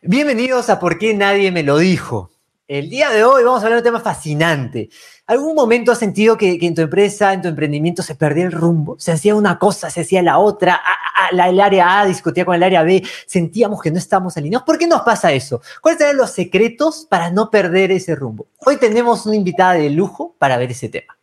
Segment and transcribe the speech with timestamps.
[0.00, 2.30] Bienvenidos a ¿Por qué nadie me lo dijo?
[2.68, 4.90] El día de hoy vamos a hablar de un tema fascinante.
[5.26, 8.94] ¿Algún momento has sentido que, en tu empresa, en tu emprendimiento, se perdía el rumbo?
[9.00, 10.80] Se hacía una cosa, se hacía la otra,
[11.32, 14.64] el área A discutía con el área B, sentíamos que no estábamos alineados.
[14.64, 15.62] ¿Por qué nos pasa eso?
[15.80, 18.46] ¿Cuáles son los secretos para no perder ese rumbo?
[18.64, 21.18] Hoy tenemos una invitada de lujo para ver ese tema.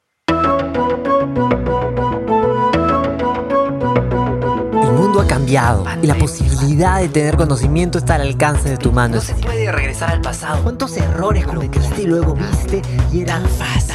[5.25, 9.15] Ha cambiado y la posibilidad de tener conocimiento está al alcance de tu mano.
[9.15, 10.61] No se puede regresar al pasado.
[10.63, 13.85] ¿Cuántos errores cometiste y luego viste y era tan fácil?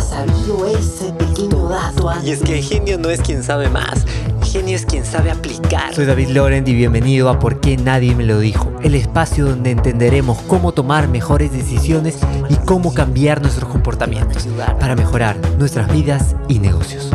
[0.00, 4.06] sabido ese pequeño dato Y es que el genio no es quien sabe más,
[4.40, 5.94] el genio es quien sabe aplicar.
[5.94, 9.70] Soy David Laurent y bienvenido a Por qué nadie me lo dijo, el espacio donde
[9.70, 14.48] entenderemos cómo tomar mejores decisiones y cómo cambiar nuestros comportamientos
[14.80, 17.10] para mejorar nuestras vidas y negocios.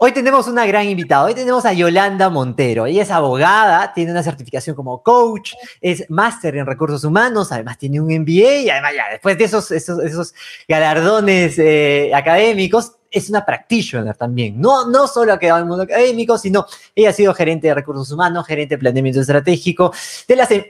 [0.00, 1.24] Hoy tenemos una gran invitada.
[1.24, 2.86] Hoy tenemos a Yolanda Montero.
[2.86, 8.00] Ella es abogada, tiene una certificación como coach, es máster en recursos humanos, además tiene
[8.00, 10.34] un MBA y además ya después de esos, esos,
[10.68, 14.60] galardones eh, académicos, es una practitioner también.
[14.60, 17.74] No, no solo ha quedado en el mundo académico, sino ella ha sido gerente de
[17.74, 19.92] recursos humanos, gerente de planeamiento estratégico,
[20.28, 20.62] de, las, em,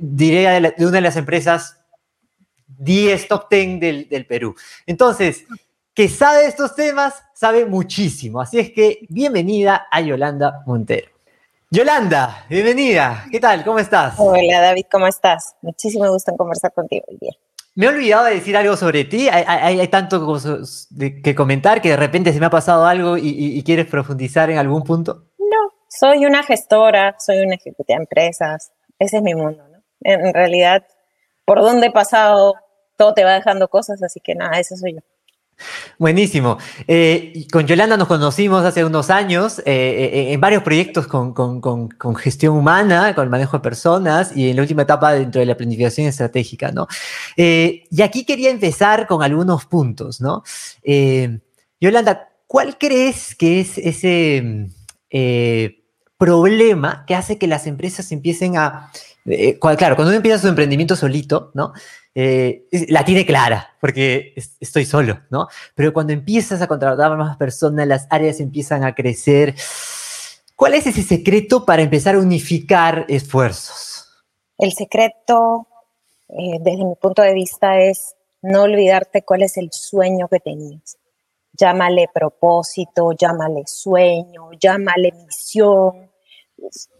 [0.00, 1.76] diría de, una de las empresas
[2.66, 4.54] 10 top 10 del, del Perú.
[4.86, 5.44] Entonces,
[5.94, 8.40] que sabe estos temas, sabe muchísimo.
[8.40, 11.10] Así es que bienvenida a Yolanda Montero.
[11.70, 13.26] Yolanda, bienvenida.
[13.30, 13.64] ¿Qué tal?
[13.64, 14.14] ¿Cómo estás?
[14.18, 15.54] Hola David, ¿cómo estás?
[15.62, 17.32] Muchísimo gusto en conversar contigo hoy día.
[17.76, 19.28] Me he olvidado de decir algo sobre ti.
[19.28, 20.36] Hay, tanto
[20.98, 24.82] que comentar que de repente se me ha pasado algo y, quieres profundizar en algún
[24.82, 25.26] punto.
[25.38, 28.72] No, soy una gestora, soy una ejecutiva de empresas.
[28.98, 29.78] Ese es mi mundo, ¿no?
[30.02, 30.84] En realidad,
[31.44, 32.54] por donde he pasado,
[32.96, 35.00] todo te va dejando cosas, así que nada, eso soy yo.
[35.98, 36.58] Buenísimo.
[36.86, 42.56] Eh, con Yolanda nos conocimos hace unos años eh, eh, en varios proyectos con, gestión
[42.56, 46.06] humana, con el manejo de personas y en la última etapa dentro de la planificación
[46.06, 46.86] estratégica, ¿no?
[47.36, 50.42] y aquí quería empezar con algunos puntos, ¿no?
[51.80, 54.68] Yolanda, ¿cuál crees que es ese
[56.18, 58.90] problema que hace que las empresas empiecen a...
[59.24, 61.72] claro, cuando uno empieza su emprendimiento solito, ¿no?
[62.14, 65.46] Eh, la tiene clara, porque estoy solo, ¿no?
[65.74, 69.54] Pero cuando empiezas a contratar a más personas, las áreas empiezan a crecer.
[70.56, 74.08] ¿Cuál es ese secreto para empezar a unificar esfuerzos?
[74.58, 75.66] El secreto,
[76.28, 80.98] eh, desde mi punto de vista, es no olvidarte cuál es el sueño que tenías.
[81.52, 86.10] Llámale propósito, llámale sueño, llámale misión.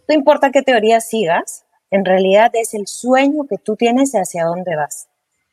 [0.07, 4.75] No importa qué teoría sigas, en realidad es el sueño que tú tienes hacia dónde
[4.75, 5.09] vas.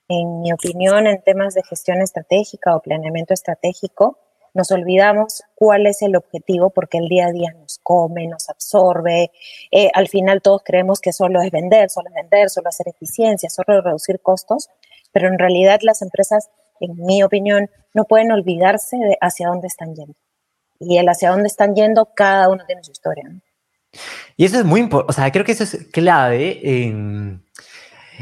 [0.09, 4.19] En mi opinión, en temas de gestión estratégica o planeamiento estratégico,
[4.55, 9.31] nos olvidamos cuál es el objetivo porque el día a día nos come, nos absorbe.
[9.71, 13.51] Eh, al final todos creemos que solo es vender, solo es vender, solo hacer eficiencia,
[13.51, 14.71] solo reducir costos,
[15.13, 16.51] pero en realidad las empresas,
[16.81, 20.15] en mi opinión, no pueden olvidarse de hacia dónde están yendo.
[20.79, 23.29] Y el hacia dónde están yendo, cada uno tiene su historia.
[24.37, 26.61] Y eso es muy importante, o sea, creo que eso es clave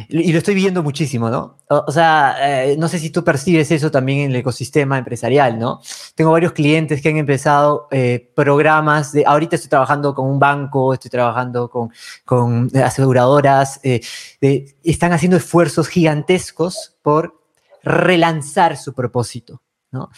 [0.08, 1.58] y lo estoy viendo muchísimo, ¿no?
[1.68, 5.80] O, sea, eh, no sé si tú percibes eso también en el ecosistema empresarial, ¿no?
[6.14, 10.92] Tengo varios clientes que han empezado eh, programas de, ahorita estoy trabajando con un banco,
[10.92, 14.00] estoy trabajando con, aseguradoras, eh,
[14.84, 17.40] están haciendo esfuerzos gigantescos por
[17.82, 20.10] relanzar su propósito, ¿no?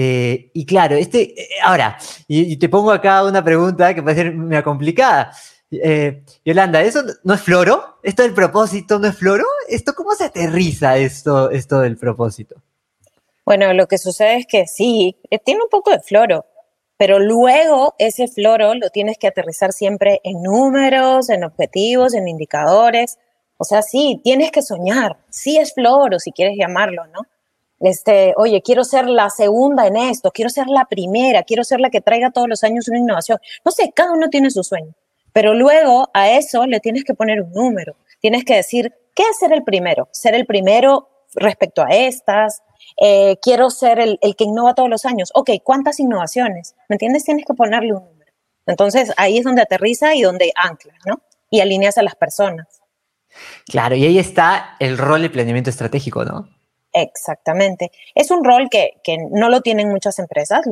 [0.00, 1.98] Eh, y claro, este, eh, ahora,
[2.28, 5.32] y, te pongo acá una pregunta que puede ser muy complicada.
[5.72, 7.98] Eh, Yolanda, ¿eso no es floro?
[8.04, 9.44] ¿Esto del propósito no es floro?
[9.68, 12.62] ¿Esto cómo se aterriza esto, esto del propósito?
[13.44, 16.46] Bueno, lo que sucede es que sí, tiene un poco de floro,
[16.96, 23.18] pero luego ese floro lo tienes que aterrizar siempre en números, en objetivos, en indicadores.
[23.56, 25.16] O sea, sí, tienes que soñar.
[25.28, 27.22] Sí es floro, si quieres llamarlo, ¿no?
[27.80, 31.90] Este, oye, quiero ser la segunda en esto, quiero ser la primera, quiero ser la
[31.90, 33.38] que traiga todos los años una innovación.
[33.64, 34.94] No sé, cada uno tiene su sueño,
[35.32, 37.96] pero luego a eso le tienes que poner un número.
[38.20, 40.08] Tienes que decir, ¿qué es el primero?
[40.10, 42.62] Ser el primero respecto a estas.
[43.00, 45.30] Eh, quiero ser el, que innova todos los años.
[45.34, 46.74] Ok, ¿cuántas innovaciones?
[46.88, 47.24] ¿Me entiendes?
[47.24, 48.32] Tienes que ponerle un número.
[48.66, 51.22] Entonces ahí es donde aterriza y donde ancla, ¿no?
[51.48, 52.66] Y alineas a las personas.
[53.66, 56.48] Claro, y ahí está el rol de planeamiento estratégico, ¿no?
[57.00, 57.92] Exactamente.
[58.16, 59.00] Es un rol que,
[59.30, 60.62] no lo tienen muchas empresas,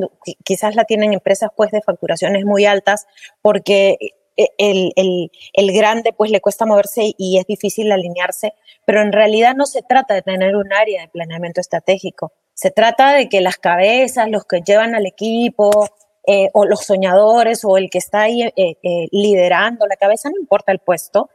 [0.43, 3.07] quizás la tienen empresas pues de facturaciones muy altas
[3.41, 3.97] porque
[4.35, 8.53] e, el, grande pues le cuesta moverse y es difícil alinearse,
[8.83, 13.13] pero en realidad no se trata de tener un área de planeamiento estratégico, se trata
[13.13, 15.87] de que las cabezas, los que llevan al equipo,
[16.29, 20.37] eh, o los soñadores o el que está ahí eh, eh, liderando la cabeza, no
[20.37, 21.29] importa el puesto,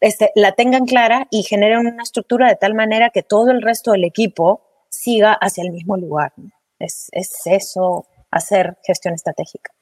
[0.00, 3.92] este, la tengan clara y generen una estructura de tal manera que todo el resto
[3.92, 6.32] del equipo siga hacia el mismo lugar.
[6.78, 9.72] Es, es eso, hacer gestión estratégica.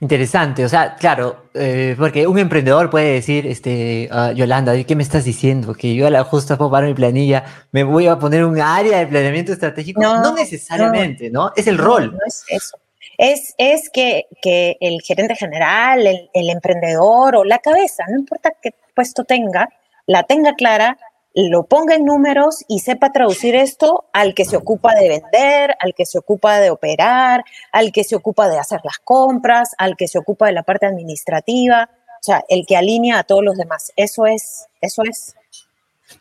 [0.00, 5.02] Interesante, o sea, claro, eh, porque un emprendedor puede decir, este, uh, Yolanda, ¿qué me
[5.02, 5.74] estás diciendo?
[5.74, 8.98] Que yo a la justa puedo parar mi planilla, me voy a poner un área
[8.98, 10.00] de planeamiento estratégico.
[10.00, 11.52] No, no necesariamente, no, ¿no?
[11.54, 12.12] Es el rol.
[12.12, 12.78] No es eso.
[13.22, 18.74] Es, es que, que, el gerente general, el, emprendedor o la cabeza, no importa qué
[18.94, 19.68] puesto tenga,
[20.06, 20.96] la tenga clara
[21.34, 25.94] lo ponga en números y sepa traducir esto al que se ocupa de vender, al
[25.94, 30.08] que se ocupa de operar, al que se ocupa de hacer las compras, al que
[30.08, 33.92] se ocupa de la parte administrativa, o sea, el que alinea a todos los demás.
[33.96, 35.34] Eso es, eso es.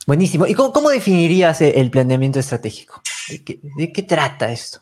[0.05, 0.45] Buenísimo.
[0.45, 3.01] ¿Y cómo, definirías el planeamiento estratégico?
[3.77, 4.81] ¿De qué, trata esto?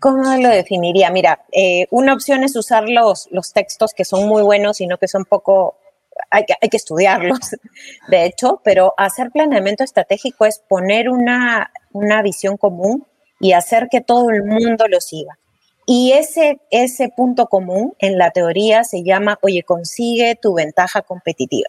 [0.00, 1.10] ¿Cómo lo definiría?
[1.10, 5.08] Mira, eh, una opción es usar los, los textos que son muy buenos, sino que
[5.08, 5.76] son poco
[6.30, 7.38] hay que, hay que estudiarlos,
[8.08, 13.06] de hecho, pero hacer planeamiento estratégico es poner una, una visión común
[13.40, 15.38] y hacer que todo el mundo lo siga.
[15.86, 21.68] Y ese, ese punto común en la teoría se llama, oye, consigue tu ventaja competitiva.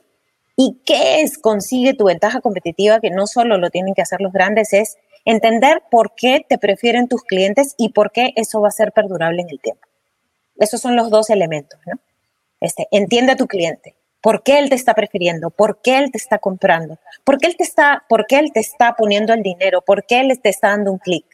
[0.56, 3.00] ¿Y qué es consigue tu ventaja competitiva?
[3.00, 7.08] Que no solo lo tienen que hacer los grandes, es entender por qué te prefieren
[7.08, 9.88] tus clientes y por qué eso va a ser perdurable en el tiempo.
[10.58, 12.00] Esos son los dos elementos, ¿no?
[12.60, 15.50] Este, entiende a tu cliente, ¿Por qué él te está prefiriendo?
[15.50, 17.00] ¿Por qué él te está comprando?
[17.24, 19.82] ¿Por qué él te está, por qué él te está poniendo el dinero?
[19.82, 21.26] ¿Por qué él te está dando un clic?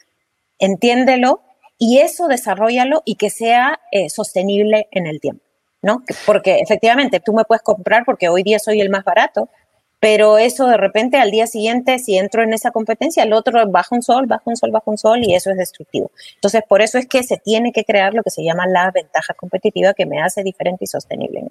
[0.57, 1.41] Entiéndelo
[1.77, 5.43] y eso desarrollalo y que sea eh, sostenible en el tiempo,
[5.81, 6.03] ¿no?
[6.25, 9.49] Porque efectivamente tú me puedes comprar porque hoy día soy el más barato,
[9.99, 13.95] pero eso de repente al día siguiente, si entro en esa competencia, el otro baja
[13.95, 16.11] un sol, baja un sol, baja un sol y eso es destructivo.
[16.35, 19.33] Entonces, por eso es que se tiene que crear lo que se llama la ventaja
[19.33, 21.47] competitiva que me hace diferente y sostenible.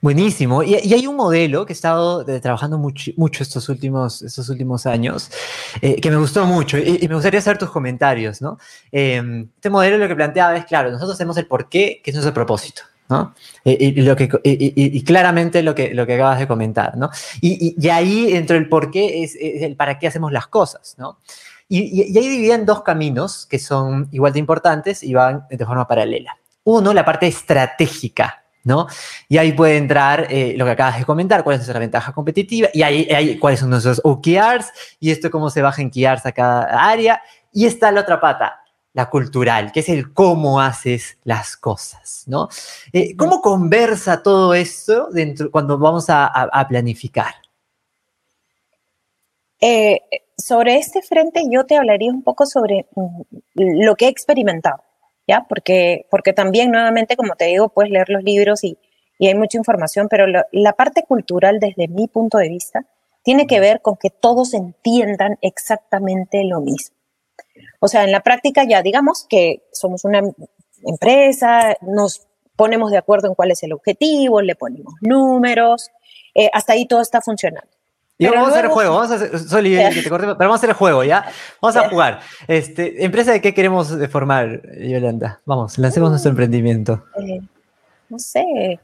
[0.00, 0.62] Buenísimo.
[0.62, 5.30] Y, hay un modelo que he estado eh, trabajando mucho, estos, últimos, estos últimos años,
[5.82, 8.58] eh, que me gustó mucho y, me gustaría saber tus comentarios, ¿no?
[8.90, 12.14] Em, este modelo lo que planteaba es, claro, nosotros hacemos el por qué, que es
[12.14, 13.34] nuestro propósito, ¿no?
[13.64, 17.10] Y, lo que, y, claramente lo que, lo que acabas de comentar, ¿no?
[17.40, 21.18] Y, ahí, dentro del por qué, es, el para qué hacemos las cosas, ¿no?
[21.68, 26.36] Y, ahí dividen dos caminos que son igual de importantes y van de forma paralela.
[26.64, 28.86] Uno, la parte estratégica, ¿no?
[29.28, 32.68] Y ahí puede entrar eh, lo que acabas de comentar, cuál es nuestra ventaja competitiva,
[32.72, 34.70] y ahí, cuáles son nuestros OKRs,
[35.00, 37.20] y esto cómo se baja en OKRs a cada área.
[37.52, 38.59] Y está la otra pata,
[38.92, 42.48] la cultural, que es el cómo haces las cosas, ¿no?
[42.92, 47.34] Eh, ¿Cómo conversa todo esto dentro, cuando vamos a, planificar?
[49.60, 50.00] Eh,
[50.36, 53.22] sobre este frente yo te hablaría un poco sobre mm,
[53.54, 54.82] lo que he experimentado.
[55.48, 58.76] Porque, porque también, nuevamente, como te digo, puedes leer los libros y,
[59.20, 62.86] hay mucha información, pero la parte cultural, desde mi punto de vista,
[63.22, 66.96] tiene que ver con que todos entiendan exactamente lo mismo.
[67.80, 70.22] O sea, en la práctica ya digamos que somos una
[70.84, 72.26] empresa, nos
[72.56, 75.90] ponemos de acuerdo en cuál es el objetivo, le ponemos números,
[76.34, 77.70] eh, hasta ahí todo está funcionando.
[78.18, 80.70] Y vamos a hacer el juego, vamos a hacer, que te pero vamos a hacer
[80.70, 81.24] el juego, ¿ya?
[81.62, 82.20] Vamos a jugar.
[82.48, 85.40] Este, ¿Empresa de qué queremos formar, Yolanda?
[85.46, 87.02] Vamos, lancemos nuestro emprendimiento.
[87.18, 87.40] Eh,
[88.10, 88.78] no sé.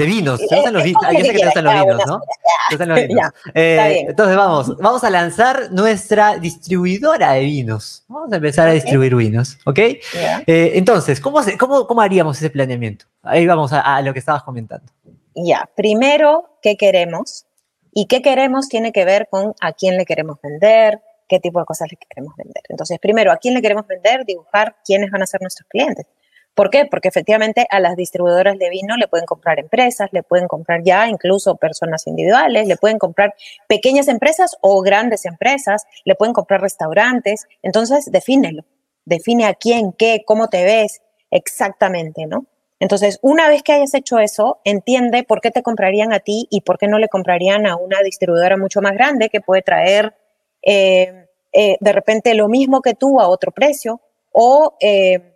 [0.00, 1.02] De vinos, te gustan los vinos.
[1.12, 2.20] Yo sé que te gustan los vinos, ¿no?
[2.20, 3.30] Te gustan los vinos.
[3.54, 8.04] Eh, entonces vamos, vamos a lanzar nuestra distribuidora de vinos.
[8.08, 9.78] Vamos a empezar a distribuir vinos, ¿ok?
[9.78, 10.02] Eh,
[10.46, 13.04] entonces, ¿cómo, cómo, ¿cómo haríamos ese planeamiento?
[13.22, 14.90] Ahí vamos a, a lo que estabas comentando.
[15.34, 17.44] Ya, primero, ¿qué queremos?
[17.92, 21.66] Y qué queremos tiene que ver con a quién le queremos vender, qué tipo de
[21.66, 22.62] cosas le queremos vender.
[22.70, 26.06] Entonces, primero, a quién le queremos vender, dibujar quiénes van a ser nuestros clientes.
[26.54, 26.84] ¿Por qué?
[26.84, 31.08] Porque efectivamente a las distribuidoras de vino le pueden comprar empresas, le pueden comprar ya
[31.08, 33.34] incluso personas individuales, le pueden comprar
[33.68, 37.46] pequeñas empresas o grandes empresas, le pueden comprar restaurantes.
[37.62, 38.64] Entonces, defínelo.
[39.04, 42.46] Define a quién, qué, cómo te ves exactamente, ¿no?
[42.80, 46.62] Entonces, una vez que hayas hecho eso, entiende por qué te comprarían a ti y
[46.62, 50.14] por qué no le comprarían a una distribuidora mucho más grande que puede traer
[50.62, 54.00] eh, eh, de repente lo mismo que tú a otro precio
[54.32, 55.29] o eh,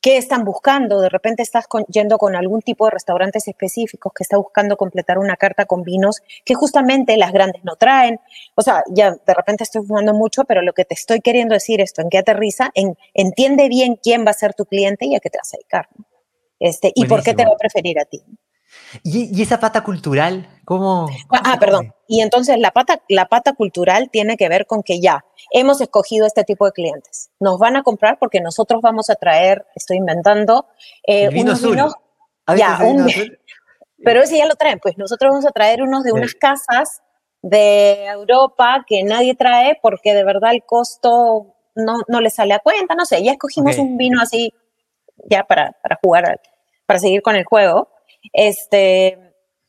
[0.00, 1.00] qué están buscando.
[1.00, 5.36] De repente estás yendo con algún tipo de restaurantes específicos que está buscando completar una
[5.36, 8.20] carta con vinos que justamente las grandes no traen.
[8.54, 11.80] O sea, ya de repente estoy jugando mucho, pero lo que te estoy queriendo decir
[11.80, 15.20] esto, en qué aterriza, en entiende bien quién va a ser tu cliente y a
[15.20, 15.88] qué te vas a dedicar.
[16.58, 18.22] Este, ¿Y por qué te va a preferir a ti?
[19.02, 20.48] ¿Y, esa pata cultural?
[20.64, 21.06] ¿Cómo?
[21.30, 21.92] ah, perdón.
[22.08, 26.26] Y entonces la pata, la pata cultural tiene que ver con que ya hemos escogido
[26.26, 27.30] este tipo de clientes.
[27.40, 30.66] Nos van a comprar porque nosotros vamos a traer, estoy inventando,
[31.06, 31.76] eh, vino unos azul.
[32.56, 33.06] Ya, un,
[34.04, 34.78] pero ese ya lo traen.
[34.80, 37.02] Pues nosotros vamos a traer unos de unas casas
[37.42, 42.58] de Europa que nadie trae porque de verdad el costo no, no le sale a
[42.58, 42.94] cuenta.
[42.94, 44.52] No sé, ya escogimos un vino así
[45.28, 46.40] ya para, para jugar,
[46.86, 47.88] para seguir con el juego.
[48.32, 49.18] Este,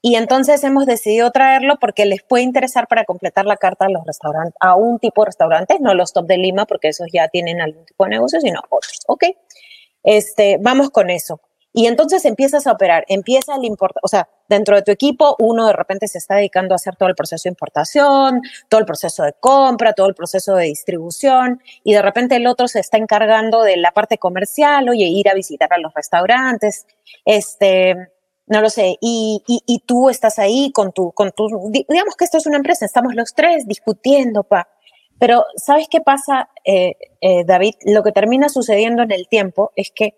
[0.02, 4.06] y entonces hemos decidido traerlo porque les puede interesar para completar la carta a los
[4.06, 7.62] restaurantes, a un tipo de restaurantes, no los top de Lima, porque esos ya tienen
[7.62, 9.00] algún tipo de negocio, sino otros.
[9.08, 9.24] Ok,
[10.04, 11.42] este, vamos con eso.
[11.74, 15.68] Y entonces empiezas a operar, empieza el importar, o sea, dentro de tu equipo uno
[15.68, 19.24] de repente se está dedicando a hacer todo el proceso de importación, todo el proceso
[19.24, 23.62] de compra, todo el proceso de distribución, y de repente el otro se está encargando
[23.62, 26.88] de la parte comercial, oye, ir a visitar a los restaurantes,
[27.26, 28.10] este,
[28.48, 32.38] no lo sé, y, y, tú estás ahí con tu, con tu, digamos que esto
[32.38, 34.70] es una empresa, estamos los tres discutiendo, pa.
[35.20, 37.74] Pero, ¿sabes qué pasa, eh, eh, David?
[37.86, 40.16] Lo que termina sucediendo en el tiempo es que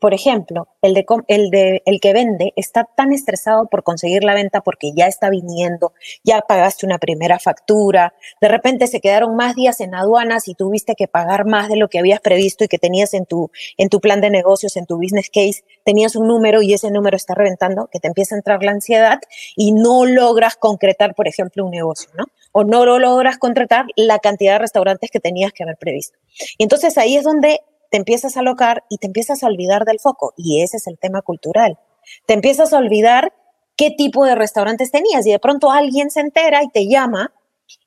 [0.00, 4.34] por ejemplo, el, de, el, de, el que vende está tan estresado por conseguir la
[4.34, 9.54] venta porque ya está viniendo, ya pagaste una primera factura, de repente se quedaron más
[9.54, 12.78] días en aduanas y tuviste que pagar más de lo que habías previsto y que
[12.78, 16.62] tenías en tu, en tu plan de negocios, en tu business case, tenías un número
[16.62, 19.20] y ese número está reventando, que te empieza a entrar la ansiedad
[19.54, 22.24] y no logras concretar, por ejemplo, un negocio, ¿no?
[22.50, 26.18] O no lo logras concretar la cantidad de restaurantes que tenías que haber previsto.
[26.58, 27.60] Y entonces ahí es donde
[27.92, 30.34] te empiezas a alocar y te empiezas a olvidar del foco.
[30.36, 31.78] Y ese es el tema cultural.
[32.26, 33.32] Te empiezas a olvidar
[33.76, 37.32] qué tipo de restaurantes tenías y de pronto alguien se entera y te llama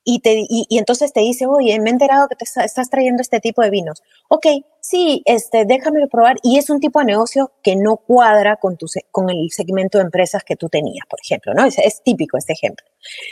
[0.04, 3.40] y, te, y, entonces te dice, oye, me he enterado que te estás trayendo este
[3.40, 4.02] tipo de vinos.
[4.28, 4.46] Ok,
[4.80, 6.36] sí, este, déjame probar.
[6.42, 10.04] Y es un tipo de negocio que no cuadra con, tu, con el segmento de
[10.04, 11.64] empresas que tú tenías, por ejemplo, ¿no?
[11.64, 12.86] Es, es típico este ejemplo.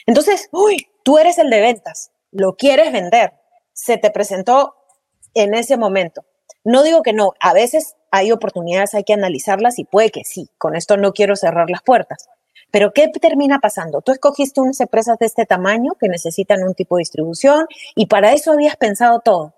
[0.07, 3.33] Entonces, uy, tú eres el de ventas, lo quieres vender,
[3.73, 4.75] se te presentó
[5.35, 6.25] en ese momento.
[6.65, 10.51] No digo que no, a veces hay oportunidades, hay que analizarlas y puede que sí,
[10.59, 12.29] con esto no quiero cerrar las puertas.
[12.71, 14.03] Pero ¿qué termina pasando?
[14.03, 18.33] Tú escogiste unas empresas de este tamaño que necesitan un tipo de distribución y para
[18.33, 19.55] eso habías pensado todo.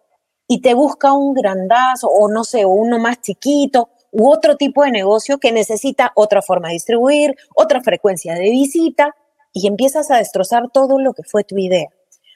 [0.46, 4.90] Y te busca un grandazo o no sé, uno más chiquito u otro tipo de
[4.90, 9.14] negocio que necesita otra forma de distribuir, otra frecuencia de visita
[9.52, 11.88] y empiezas a destrozar todo lo que fue tu idea.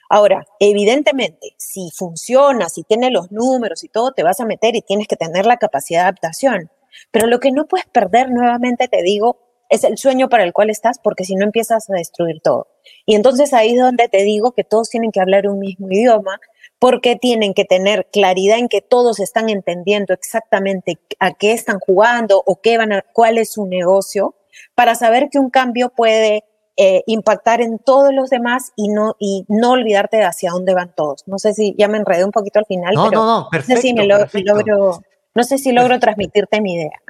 [0.09, 4.81] Ahora, evidentemente, si funciona, si tiene los números y todo, te vas a meter y
[4.81, 6.69] tienes que tener la capacidad de adaptación.
[7.11, 10.69] Pero lo que no puedes perder, nuevamente te digo, es el sueño para el cual
[10.69, 12.67] estás, porque si no empiezas a destruir todo.
[13.05, 16.39] Y entonces ahí es donde te digo que todos tienen que hablar un mismo idioma,
[16.79, 22.43] porque tienen que tener claridad en que todos están entendiendo exactamente a qué están jugando
[22.45, 24.35] o qué van a, cuál es su negocio,
[24.75, 26.43] para saber que un cambio puede
[26.77, 30.93] eh, impactar en todos los demás y no, y no olvidarte de hacia dónde van
[30.93, 31.23] todos.
[31.25, 33.81] No sé si ya me enredé un poquito al final, no, no, no, perfecto, no
[33.81, 35.01] sé si me logro,
[35.33, 37.01] no sé si logro transmitirte mi idea.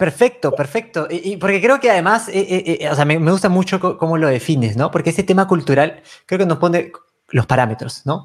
[0.00, 1.06] Perfecto, perfecto.
[1.10, 4.28] Y, porque creo que además, eh, eh, o sea, me, me, gusta mucho cómo lo
[4.28, 4.90] defines, ¿no?
[4.90, 6.90] Porque ese tema cultural creo que nos pone
[7.28, 8.24] los parámetros, ¿no?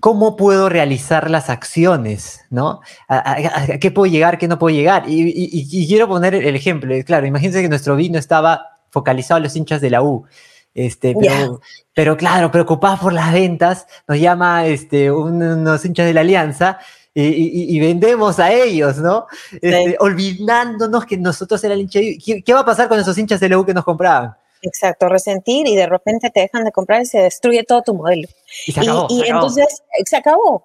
[0.00, 2.82] ¿Cómo puedo realizar las acciones, ¿no?
[3.08, 3.36] ¿A,
[3.80, 5.08] qué puedo llegar, qué no puedo llegar?
[5.08, 6.94] Y, y, quiero poner el ejemplo.
[7.04, 10.24] Claro, imagínense que nuestro vino estaba focalizado a los hinchas de la U.
[10.72, 11.60] Este, pero,
[11.92, 16.78] pero claro, preocupados por las ventas, nos llama este, unos hinchas de la Alianza
[17.14, 19.26] y, vendemos a ellos, ¿no?
[19.52, 22.00] Este, olvidándonos que nosotros era el hincha.
[22.00, 24.36] ¿Qué, ¿Qué va a pasar con esos hinchas de la U que nos compraban?
[24.62, 28.28] Exacto, resentir y de repente te dejan de comprar y se destruye todo tu modelo.
[28.66, 30.64] Y, se acabó, y, entonces se acabó.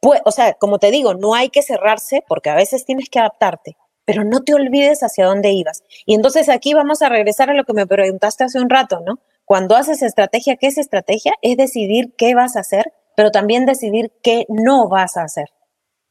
[0.00, 3.20] Pues, o sea, como te digo, no hay que cerrarse porque a veces tienes que
[3.20, 5.84] adaptarte pero no te olvides hacia dónde ibas.
[6.06, 9.20] Y entonces aquí vamos a regresar a lo que me preguntaste hace un rato, ¿no?
[9.44, 11.32] Cuando haces estrategia, ¿qué es estrategia?
[11.42, 15.48] Es decidir qué vas a hacer, pero también decidir qué no vas a hacer.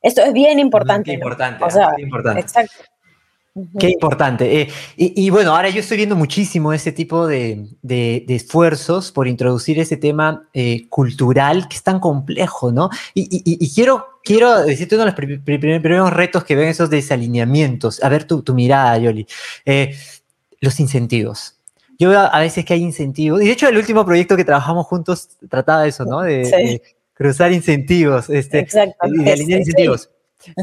[0.01, 1.12] Esto es bien importante.
[1.12, 1.63] Qué importante.
[1.63, 2.41] O sea, importante.
[2.41, 2.84] Exacto.
[3.77, 4.62] Qué importante.
[4.62, 7.67] Eh, y, bueno, ahora yo estoy viendo muchísimo ese tipo de,
[8.29, 12.89] esfuerzos por introducir ese tema eh, cultural que es tan complejo, ¿no?
[13.13, 18.01] Y, quiero, quiero decirte uno de los primeros retos que ven esos desalineamientos.
[18.01, 19.27] A ver tu, mirada, Yoli.
[19.65, 19.98] Eh,
[20.62, 21.61] los incentivos.
[22.01, 23.43] Yo veo a veces que hay incentivos.
[23.43, 26.22] Y de hecho, el último proyecto que trabajamos juntos trataba de eso, ¿no?
[26.22, 26.81] De,
[27.13, 28.27] cruzar incentivos.
[28.27, 29.08] Este, Exacto.
[29.08, 30.10] Y de alinear incentivos.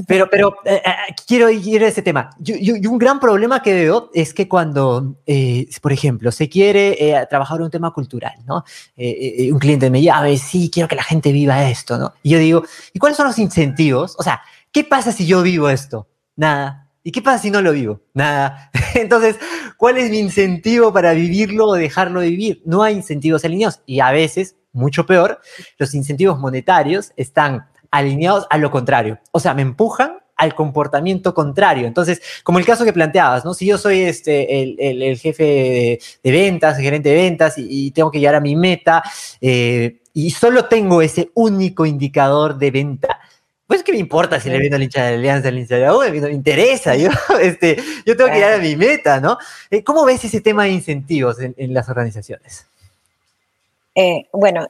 [0.09, 2.31] Pero, pero eh, eh, quiero ir a ese tema.
[2.41, 2.57] Yo,
[2.91, 7.71] un gran problema que veo es que cuando, eh, por ejemplo, se quiere trabajar un
[7.71, 8.65] tema cultural, ¿no?
[8.97, 12.15] un cliente me llama y sí, quiero que la gente viva esto, ¿no?
[12.25, 14.17] Y yo digo, ¿y cuáles son los incentivos?
[14.19, 14.43] O sea,
[14.73, 16.09] ¿qué pasa si yo vivo esto?
[16.35, 16.88] Nada.
[17.09, 18.03] ¿Y qué pasa si no lo vivo?
[18.13, 18.71] Nada.
[18.95, 19.37] Entonces,
[19.79, 22.63] ¿cuál es mi incentivo para vivirlo o dejarlo de vivir?
[22.67, 23.81] No hay incentivos alineados.
[23.87, 25.41] Y a veces, mucho peor,
[25.79, 29.19] los incentivos monetarios están alineados a lo contrario.
[29.33, 31.87] O sea, me empujan al comportamiento contrario.
[31.87, 33.55] Entonces, como el caso que planteabas, ¿no?
[33.55, 38.21] Si yo soy este, el, jefe de, ventas, el gerente de ventas y, tengo que
[38.21, 39.03] llegar a mi meta
[39.41, 43.19] eh, y solo tengo ese único indicador de venta,
[43.69, 45.95] pues qué me importa si le vendo al hincha de Alianza, al hincha de la
[45.95, 47.11] U, me interesa, yo,
[47.41, 49.37] este, yo tengo que llegar a mi meta, ¿no?
[49.71, 52.67] Eh, ¿Cómo ves ese tema de incentivos en, las organizaciones?
[53.95, 54.69] Eh, bueno,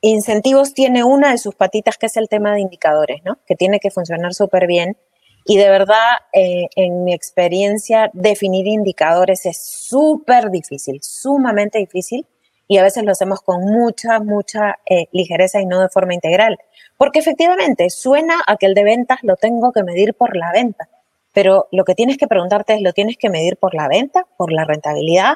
[0.00, 3.36] incentivos tiene una de sus patitas que es el tema de indicadores, ¿no?
[3.46, 4.96] Que tiene que funcionar súper bien.
[5.44, 12.26] Y de verdad, eh, en mi experiencia, definir indicadores es súper difícil, sumamente difícil.
[12.66, 16.58] Y a veces lo hacemos con mucha, mucha eh, ligereza y no de forma integral.
[16.96, 20.88] Porque efectivamente suena a que el de ventas lo tengo que medir por la venta.
[21.32, 24.52] Pero lo que tienes que preguntarte es, ¿lo tienes que medir por la venta, por
[24.52, 25.34] la rentabilidad,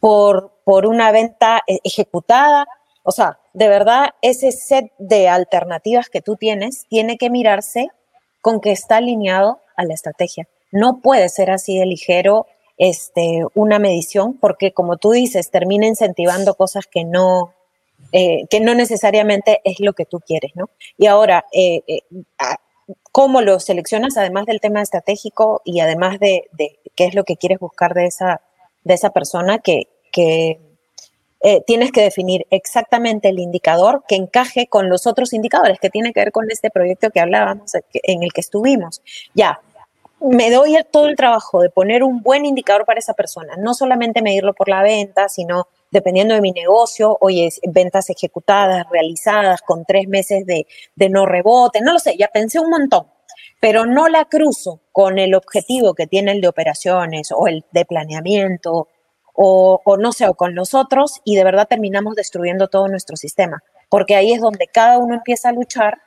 [0.00, 2.66] por, por una venta eh, ejecutada?
[3.02, 7.88] O sea, de verdad, ese set de alternativas que tú tienes tiene que mirarse
[8.40, 10.48] con que está alineado a la estrategia.
[10.72, 12.46] No puede ser así de ligero
[12.78, 17.54] este, una medición porque, como tú dices, termina incentivando cosas que no,
[18.12, 20.70] eh, que no necesariamente es lo que tú quieres, ¿no?
[20.98, 22.00] Y ahora, eh, eh,
[23.12, 27.36] ¿cómo lo seleccionas además del tema estratégico y además de, de, qué es lo que
[27.36, 28.40] quieres buscar de esa,
[28.82, 30.60] de esa persona que, que
[31.66, 36.20] tienes que definir exactamente el indicador que encaje con los otros indicadores, que tiene que
[36.20, 39.02] ver con este proyecto que hablábamos, en el que estuvimos.
[39.34, 39.60] Ya,
[40.24, 44.22] me doy todo el trabajo de poner un buen indicador para esa persona, no solamente
[44.22, 50.08] medirlo por la venta, sino dependiendo de mi negocio, oye, ventas ejecutadas, realizadas, con tres
[50.08, 50.66] meses de,
[51.08, 53.06] no rebote, no lo sé, ya pensé un montón,
[53.60, 57.84] pero no la cruzo con el objetivo que tiene el de operaciones o el de
[57.84, 58.88] planeamiento
[59.34, 63.62] o, no sé, o con los otros y de verdad terminamos destruyendo todo nuestro sistema,
[63.88, 65.98] porque ahí es donde cada uno empieza a luchar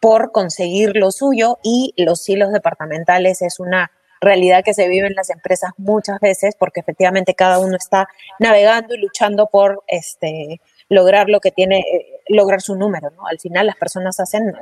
[0.00, 5.14] por conseguir lo suyo y los hilos departamentales es una realidad que se vive en
[5.14, 11.28] las empresas muchas veces porque efectivamente cada uno está navegando y luchando por este lograr
[11.28, 13.26] lo que tiene, eh, lograr su número, ¿no?
[13.26, 14.52] Al final las personas hacen,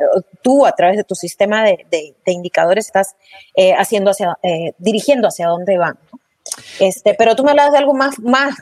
[0.42, 3.16] tú a través de tu sistema de, indicadores estás
[3.56, 5.98] eh, haciendo hacia, eh, dirigiendo hacia dónde van.
[6.80, 8.54] Este, pero tú me hablas de algo más, más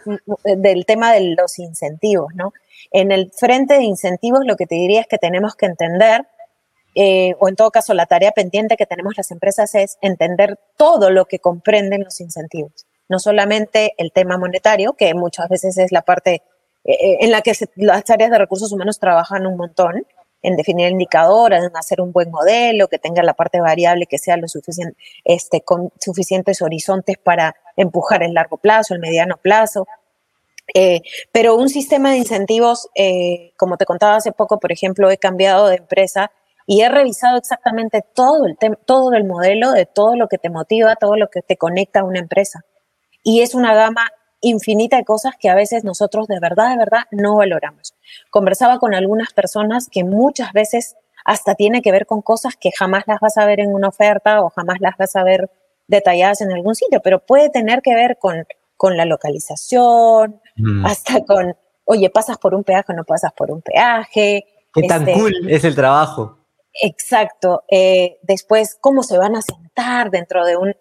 [0.44, 2.52] del tema de los incentivos, ¿no?
[2.92, 6.24] En el frente de incentivos lo que te diría es que tenemos que entender,
[6.98, 11.10] eh, o en todo caso la tarea pendiente que tenemos las empresas es entender todo
[11.10, 16.00] lo que comprenden los incentivos, no solamente el tema monetario, que muchas veces es la
[16.00, 16.42] parte
[16.84, 20.06] eh, eh, en la que las áreas de recursos humanos trabajan un montón,
[20.40, 24.38] en definir indicadores, en hacer un buen modelo, que tenga la parte variable, que sea
[24.38, 29.86] lo suficiente, este, con suficientes horizontes para empujar el largo plazo, el mediano plazo.
[31.32, 32.88] Pero un sistema de incentivos,
[33.56, 36.30] como te contaba hace poco, por ejemplo, he cambiado de empresa
[36.66, 40.96] y he revisado exactamente todo el, todo el modelo de todo lo que te motiva,
[40.96, 42.64] todo lo que te conecta a una empresa.
[43.22, 44.08] Y es una gama
[44.40, 47.94] infinita de cosas que a veces nosotros de verdad, de verdad no valoramos.
[48.30, 53.04] Conversaba con algunas personas que muchas veces hasta tiene que ver con cosas que jamás
[53.06, 55.50] las vas a ver en una oferta o jamás las vas a ver
[55.88, 58.44] detalladas en algún sitio, pero puede tener que ver con,
[58.76, 60.84] con la localización, mm.
[60.86, 64.44] hasta con, oye, pasas por un peaje o no pasas por un peaje.
[64.72, 66.45] Qué tan este, cool es el trabajo.
[66.82, 67.64] Exacto.
[67.68, 70.74] Eh, después, cómo se van a sentar dentro de un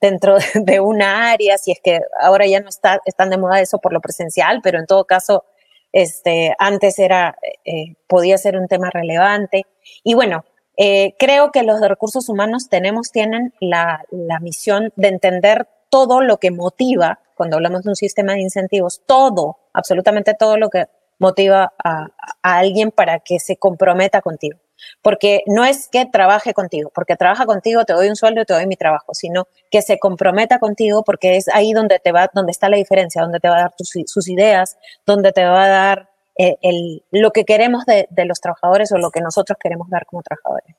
[0.00, 3.78] dentro de una área, si es que ahora ya no está, están de moda eso
[3.78, 5.44] por lo presencial, pero en todo caso,
[5.92, 9.66] este, antes era, eh, podía ser un tema relevante.
[10.02, 10.44] Y bueno,
[10.76, 16.22] eh, creo que los de recursos humanos tenemos, tienen la, la, misión de entender todo
[16.22, 20.86] lo que motiva, cuando hablamos de un sistema de incentivos, todo, absolutamente todo lo que
[21.18, 22.06] motiva a,
[22.42, 24.58] a alguien para que se comprometa contigo.
[25.02, 28.66] Porque no es que trabaje contigo, porque trabaja contigo, te doy un sueldo te doy
[28.66, 32.68] mi trabajo, sino que se comprometa contigo porque es ahí donde te va, donde está
[32.68, 36.10] la diferencia, donde te va a dar sus ideas, donde te va a dar
[36.42, 40.22] eh, el, lo que queremos de, los trabajadores o lo que nosotros queremos dar como
[40.22, 40.74] trabajadores.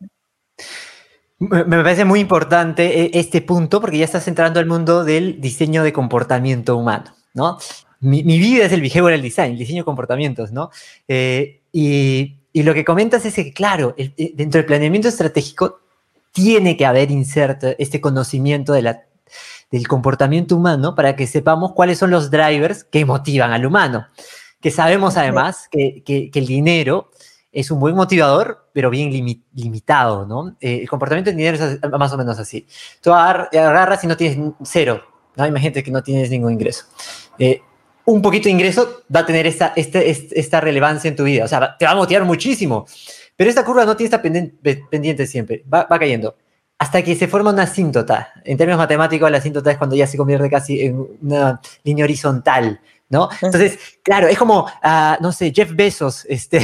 [1.38, 5.84] Me parece muy importante eh, este punto porque ya estás entrando al mundo del diseño
[5.84, 7.60] de comportamiento humano, ¿no?
[8.00, 10.72] Mi, vida es el behavioral design, el diseño de comportamientos, ¿no?
[11.08, 15.80] Eh, y y lo que comentas es que, claro, eh, dentro del planeamiento estratégico
[16.32, 19.04] tiene que haber inserto este conocimiento de la,
[19.72, 24.08] del comportamiento humano para que sepamos cuáles son los drivers que motivan al humano.
[24.60, 27.10] Que sabemos además que, que, el dinero
[27.52, 29.12] es un buen motivador, pero bien
[29.54, 30.56] limitado, ¿no?
[30.62, 32.68] Eh, el comportamiento en dinero es más o menos así.
[33.02, 35.04] Tú agarras y no tienes cero,
[35.36, 35.48] ¿no?
[35.48, 36.86] Imagínate que no tienes ningún ingreso.
[37.40, 37.62] Eh,
[38.06, 40.10] un poquito de ingreso va a tener esta, este,
[40.40, 42.86] esta relevancia en tu vida, o sea, te va a motivar muchísimo,
[43.36, 46.36] pero esta curva no tiene esta pendiente, siempre, va, va cayendo.
[46.78, 48.34] Hasta que se forma una asíntota.
[48.44, 52.82] En términos matemáticos, la asíntota es cuando ya se convierte casi en una línea horizontal,
[53.10, 53.30] ¿no?
[53.42, 56.60] Entonces, claro, es como, uh, no sé, Jeff Bezos, este,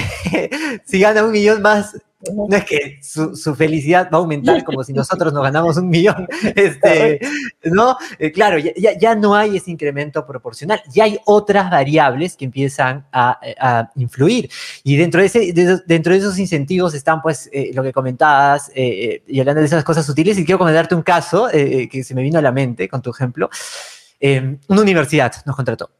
[0.86, 1.97] si gana un millón más,
[2.34, 5.88] no es que su, su, felicidad va a aumentar como si nosotros nos ganamos un
[5.88, 7.19] millón, este,
[7.63, 7.95] ¿no?
[8.17, 13.06] Eh, claro, ya, ya, no hay ese incremento proporcional, ya hay otras variables que empiezan
[13.12, 14.49] a, a influir.
[14.84, 15.53] Y dentro de, ese,
[15.86, 19.84] dentro de esos incentivos están, pues, eh, lo que comentabas, eh, y hablando de esas
[19.84, 23.01] cosas sutiles, y quiero comentarte un caso que se me vino a la mente con
[23.01, 23.49] tu ejemplo.
[24.21, 25.96] una universidad nos contrató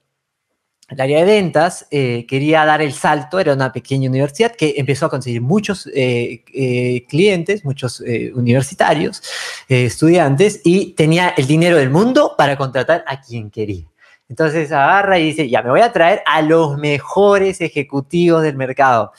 [0.89, 5.08] el área de ventas eh, quería dar el salto, era una pequeña universidad que empezó
[5.08, 8.02] a conseguir muchos eh, eh, clientes, muchos
[8.34, 9.21] universitarios,
[9.67, 13.86] estudiantes, y tenía el dinero del mundo para contratar a quien quería.
[14.30, 19.12] Entonces agarra y dice, ya me voy a traer a los mejores ejecutivos del mercado.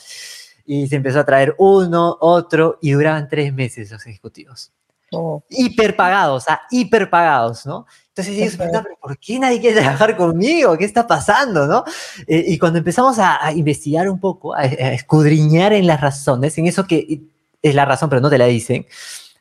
[0.65, 4.71] Y se empezó a traer uno, otro, y duraban tres meses los ejecutivos.
[5.11, 5.43] Oh.
[5.49, 7.85] Hiperpagados, sea, hiperpagados, ¿no?
[8.09, 10.77] Entonces ellos preguntan, ¿por qué nadie quiere trabajar conmigo?
[10.77, 11.67] ¿Qué está pasando?
[11.67, 11.83] ¿no?
[12.27, 16.85] Eh, y cuando empezamos a, investigar un poco, a, escudriñar en las razones, en eso
[16.85, 17.21] que
[17.61, 18.85] es la razón, pero no te la dicen,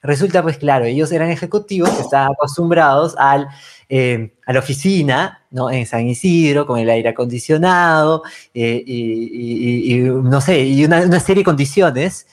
[0.01, 3.49] resulta pues claro, ellos eran ejecutivos que estaban acostumbrados al,
[3.89, 5.71] eh, a la oficina, ¿no?
[5.71, 8.23] En San Isidro, con el aire acondicionado,
[8.55, 12.27] eh, y, no sé, y una, una serie de condiciones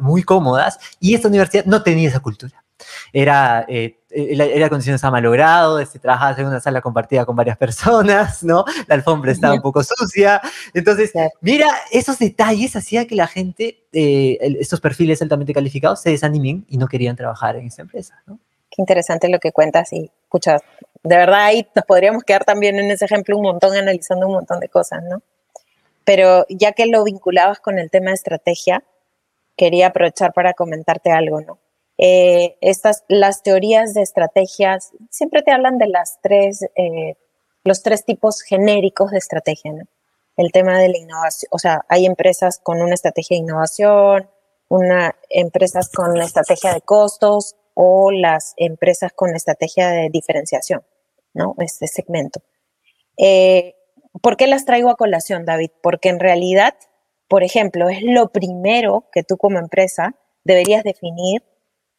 [0.00, 2.62] muy cómodas, y esta universidad no tenía esa cultura
[3.12, 7.56] era, eh, el aire acondicionado estaba malogrado, este, trabajabas en una sala compartida con varias
[7.56, 8.64] personas, ¿no?
[8.86, 10.40] La alfombra estaba un poco sucia.
[10.74, 16.64] Entonces, mira, esos detalles hacían que la gente, eh, estos perfiles altamente calificados, se desanimen
[16.68, 18.38] y no querían trabajar en esa empresa, ¿no?
[18.70, 20.62] Qué interesante lo que cuentas y escuchas.
[21.02, 24.60] De verdad, ahí nos podríamos quedar también en ese ejemplo un montón, analizando un montón
[24.60, 25.22] de cosas, ¿no?
[26.04, 28.82] Pero ya que lo vinculabas con el tema de estrategia,
[29.56, 31.58] quería aprovechar para comentarte algo, ¿no?
[31.98, 37.16] Eh, estas, las teorías de estrategias siempre te hablan de las tres, eh,
[37.64, 39.84] los tres tipos genéricos de estrategia, ¿no?
[40.36, 44.30] El tema de la innovación, o sea, hay empresas con una estrategia de innovación,
[44.68, 50.82] una, empresas con una estrategia de costos o las empresas con estrategia de diferenciación,
[51.34, 51.54] ¿no?
[51.58, 52.40] Este segmento.
[53.18, 53.76] Eh,
[54.20, 55.70] ¿Por qué las traigo a colación, David?
[55.82, 56.74] Porque en realidad,
[57.32, 60.14] por ejemplo, es lo primero que tú como empresa
[60.44, 61.42] deberías definir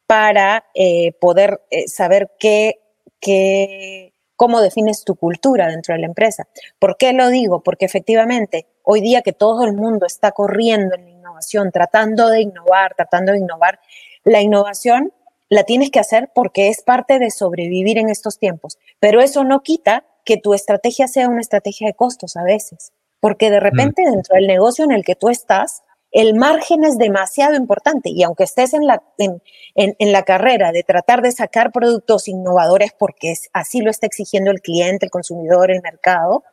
[0.06, 2.74] para eh, poder eh, saber qué,
[3.18, 6.46] qué, cómo defines tu cultura dentro de la empresa.
[6.78, 7.64] ¿Por qué lo digo?
[7.64, 12.42] Porque efectivamente, hoy día que todo el mundo está corriendo en la innovación, tratando de
[12.42, 13.80] innovar, tratando de innovar,
[14.22, 15.12] la innovación
[15.48, 18.78] la tienes que hacer porque es parte de sobrevivir en estos tiempos.
[19.00, 22.92] Pero eso no quita que tu estrategia sea una estrategia de costos a veces,
[23.24, 24.10] porque de repente mm.
[24.10, 28.44] dentro del negocio en el que tú estás, el margen es demasiado importante y aunque
[28.44, 33.90] estés en la, en, la carrera de tratar de sacar productos innovadores porque así lo
[33.90, 36.44] está exigiendo el cliente, el consumidor, el mercado,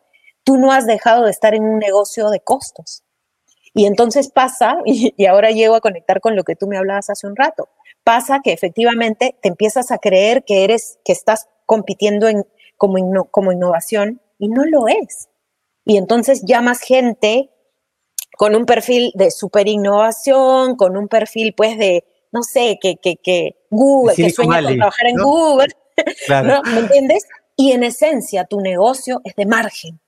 [0.45, 3.03] tú no has dejado de estar en un negocio de costos.
[3.73, 7.27] Y entonces pasa, y, ahora llego a conectar con lo que tú me hablabas hace
[7.27, 7.67] un rato,
[8.05, 12.45] pasa que efectivamente te empiezas a creer que eres, que estás compitiendo en,
[12.77, 15.27] como, como innovación y no lo es.
[15.86, 17.50] Y entonces llamas gente
[18.38, 23.17] con un perfil de super innovación, con un perfil pues de, no sé, que, que,
[23.17, 25.76] que Google, que sueña con trabajar en Google,
[26.74, 27.26] ¿me entiendes?
[27.56, 30.00] Y en esencia tu negocio es de margen.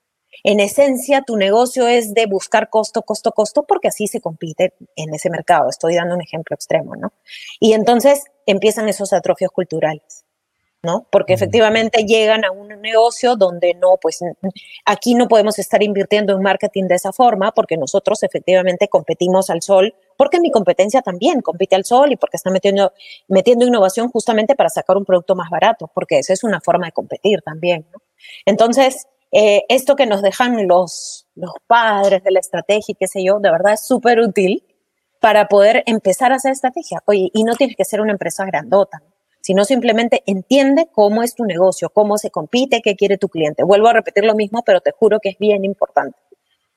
[0.44, 5.14] En esencia tu negocio es de buscar costo, costo, costo, porque así se compite en
[5.14, 5.70] ese mercado.
[5.70, 7.14] Estoy dando un ejemplo extremo, ¿no?
[7.60, 10.26] Y entonces empiezan esos atrofios culturales.
[10.84, 11.08] ¿No?
[11.10, 14.20] Porque efectivamente llegan a un negocio donde no, pues
[14.86, 19.62] aquí no podemos estar invirtiendo en marketing de esa forma porque nosotros efectivamente competimos al
[19.62, 22.92] sol, porque mi competencia también compite al sol y porque está metiendo,
[23.30, 26.92] metiendo innovación justamente para sacar un producto más barato, porque esa es una forma de
[26.92, 27.86] competir también,
[28.46, 33.24] Entonces, eh, esto que nos dejan los, los padres de la estrategia y qué sé
[33.24, 34.64] yo, de verdad es súper útil
[35.20, 37.02] para poder empezar a hacer estrategia.
[37.06, 39.02] Oye, y no tienes que ser una empresa grandota,
[39.44, 43.64] sino simplemente entiende cómo es tu negocio, cómo se compite, qué quiere tu cliente.
[43.64, 46.18] Vuelvo a repetir lo mismo, pero te juro que es bien importante.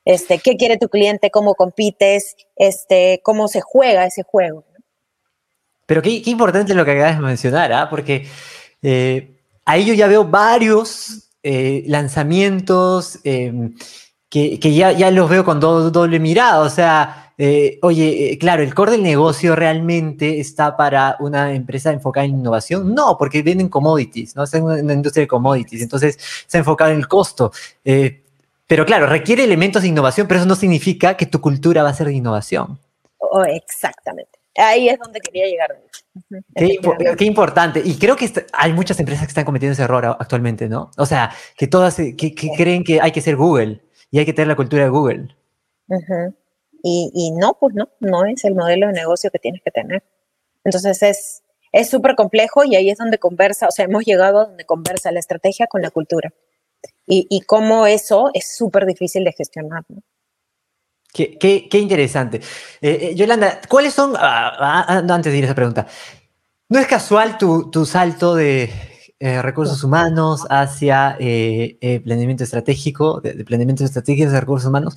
[0.03, 4.65] Este, qué quiere tu cliente, cómo compites, este, cómo se juega ese juego.
[5.85, 7.89] Pero qué, qué importante lo que acabas de mencionar, ¿ah?
[7.89, 8.27] porque
[8.81, 13.75] eh, ahí yo ya veo varios eh, lanzamientos em,
[14.29, 16.59] que, ya, los veo con doble mirada.
[16.59, 21.91] O sea, eh, oye, eh, claro, el core del negocio realmente está para una empresa
[21.91, 22.95] enfocada en innovación.
[22.95, 24.43] No, porque venden commodities, ¿no?
[24.43, 27.51] Es una industria de commodities, entonces está enfocado en el costo.
[27.85, 28.23] Eh,
[28.65, 31.93] pero claro, requiere elementos de innovación, pero eso no significa que tu cultura va a
[31.93, 32.79] ser de innovación.
[33.19, 34.31] Oh, exactamente.
[34.57, 35.79] Ahí es donde quería llegar.
[37.15, 37.79] Qué, importante.
[37.85, 40.89] Y creo que hay muchas empresas que están cometiendo ese error actualmente, ¿no?
[40.97, 44.47] O sea, que todas que, creen que hay que ser Google y hay que tener
[44.47, 45.35] la cultura de Google.
[46.83, 50.03] Y, no, pues no, no es el modelo de negocio que tienes que tener.
[50.63, 54.45] Entonces es es súper complejo y ahí es donde conversa, o sea, hemos llegado a
[54.45, 56.33] donde conversa la estrategia con la cultura.
[57.05, 59.83] Y, y cómo eso es súper difícil de gestionar.
[59.89, 60.01] ¿no?
[61.13, 62.37] Qué, interesante.
[62.81, 65.87] Eh, eh, Yolanda, ¿cuáles son, ah, ah, ah, antes de ir a esa pregunta,
[66.69, 68.71] ¿no es casual tu, salto de
[69.19, 74.95] eh, recursos humanos hacia planeamiento estratégico, de, planeamiento estratégico de recursos humanos?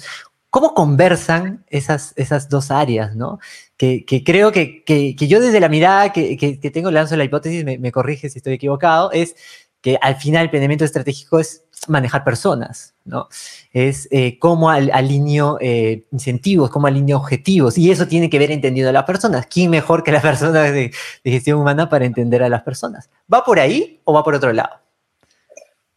[0.50, 3.38] ¿Cómo conversan esas, esas dos áreas, no?
[3.76, 8.28] Que, creo que, yo desde la mirada que, tengo, lanzo la hipótesis, me, me corrige
[8.28, 9.36] si estoy equivocado, es
[9.80, 13.28] que al final el planeamiento estratégico es manejar personas, ¿no?
[13.72, 18.90] Es eh, cómo alineo eh, incentivos, cómo alineo objetivos, y eso tiene que ver entendiendo
[18.90, 19.46] a las personas.
[19.46, 20.92] ¿Quién mejor que las personas de,
[21.24, 23.08] gestión humana para entender a las personas?
[23.32, 24.80] ¿Va por ahí o va por otro lado?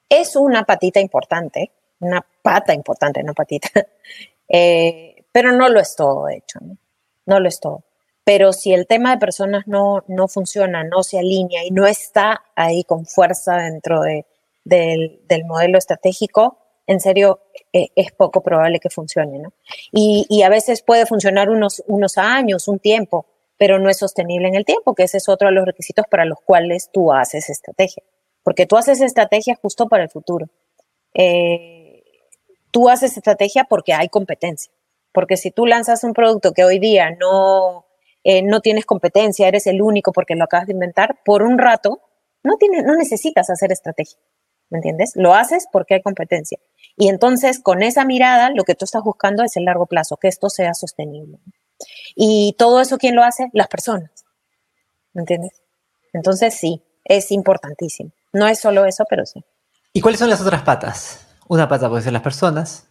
[0.08, 3.70] Es una patita importante, una pata importante, no patita,
[4.54, 6.78] eh, pero no lo es todo, de hecho, ¿no?
[7.26, 7.84] No lo es todo.
[8.24, 12.44] Pero si el tema de personas no, no funciona, no se alinea y no está
[12.56, 14.26] ahí con fuerza dentro de,
[14.64, 17.42] del, modelo estratégico, en serio
[17.74, 19.40] eh, es poco probable que funcione.
[19.40, 19.54] ¿no?
[19.92, 23.26] Y, a veces puede funcionar unos, unos años, un tiempo,
[23.58, 26.26] pero no es sostenible en el tiempo, que ese es otro de los requisitos para
[26.26, 28.04] los cuales tú haces estrategia.
[28.44, 30.48] Porque tú haces estrategia justo para el futuro.
[31.16, 31.83] Eh,
[32.74, 34.74] tú haces estrategia porque hay competencia.
[35.14, 37.86] Porque si tú lanzas un producto que hoy día no,
[38.24, 42.02] eh, no tienes competencia, eres el único porque lo acabas de inventar, por un rato
[42.42, 44.18] no, tiene, no necesitas hacer estrategia.
[44.70, 45.12] ¿Me entiendes?
[45.16, 46.58] Lo haces porque hay competencia.
[46.98, 50.28] Y entonces, con esa mirada, lo que tú estás buscando es el largo plazo, que
[50.28, 51.38] esto sea sostenible.
[52.16, 53.50] Y todo eso, ¿quién lo hace?
[53.54, 54.10] Las personas.
[55.14, 55.62] ¿Me entiendes?
[56.12, 58.12] Entonces, sí, es importantísimo.
[58.32, 59.46] No es solo eso, pero sí.
[59.94, 61.33] ¿Y cuáles son las otras patas?
[61.54, 62.90] Una pata puede ser las personas.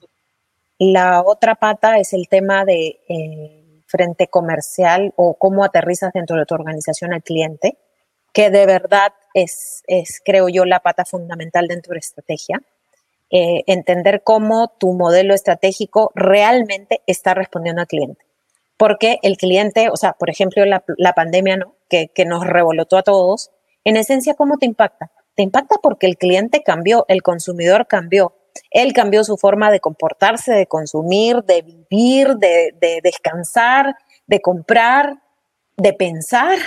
[0.78, 6.46] La otra pata es el tema de eh, frente comercial o cómo aterrizas dentro de
[6.46, 7.76] tu organización al cliente,
[8.32, 12.62] que de verdad es, es creo yo, la pata fundamental dentro de estrategia.
[13.30, 18.24] Eh, entender cómo tu modelo estratégico realmente está respondiendo al cliente.
[18.76, 21.74] Porque el cliente, o sea, por ejemplo, la, la pandemia, ¿no?
[21.88, 23.50] Que, que nos revolotó a todos,
[23.82, 25.10] en esencia, ¿cómo te impacta?
[25.34, 28.36] Te impacta porque el cliente cambió, el consumidor cambió,
[28.70, 35.22] él cambió su forma de comportarse, de consumir, de vivir, de, descansar, de comprar,
[35.76, 36.58] de pensar.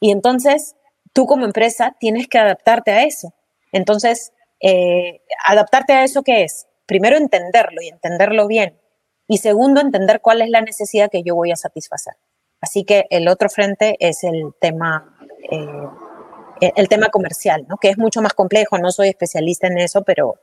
[0.00, 0.76] Y entonces
[1.12, 3.34] tú como empresa tienes que adaptarte a eso.
[3.72, 6.66] Entonces, eh, adaptarte a eso, ¿qué es?
[6.86, 8.78] Primero, entenderlo y entenderlo bien.
[9.28, 12.14] Y segundo, entender cuál es la necesidad que yo voy a satisfacer.
[12.60, 15.16] Así que el otro frente es el tema,
[15.50, 17.76] eh, el tema comercial, ¿no?
[17.76, 18.76] que es mucho más complejo.
[18.78, 20.34] No soy especialista en eso, pero,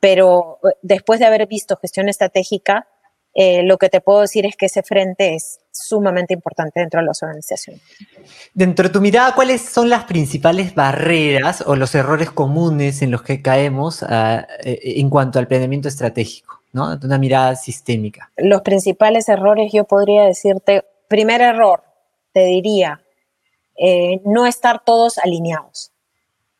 [0.00, 2.88] pero eh, después de haber visto gestión estratégica,
[3.34, 7.06] eh, lo que te puedo decir es que ese frente es sumamente importante dentro de
[7.06, 7.82] las organizaciones.
[8.54, 13.22] Dentro de tu mirada, ¿cuáles son las principales barreras o los errores comunes en los
[13.22, 16.96] que caemos eh, en cuanto al planeamiento estratégico, ¿no?
[16.96, 18.30] de una mirada sistémica?
[18.38, 21.82] Los principales errores, yo podría decirte, primer error,
[22.32, 23.02] te diría,
[24.24, 25.92] no estar todos alineados.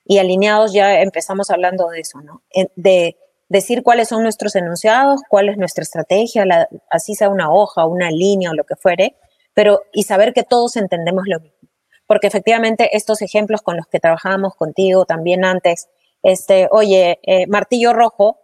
[0.05, 2.43] Y alineados ya empezamos hablando de eso, ¿no?
[2.77, 3.17] De
[3.49, 6.45] decir cuáles son nuestros enunciados, cuál es nuestra estrategia,
[6.91, 9.17] así sea una hoja, una línea o lo que fuere,
[9.55, 11.57] pero y saber que todos entendemos lo mismo.
[12.07, 15.89] Porque efectivamente estos ejemplos con los que trabajábamos contigo también antes,
[16.23, 18.39] este, oye, eh, martillo rojo,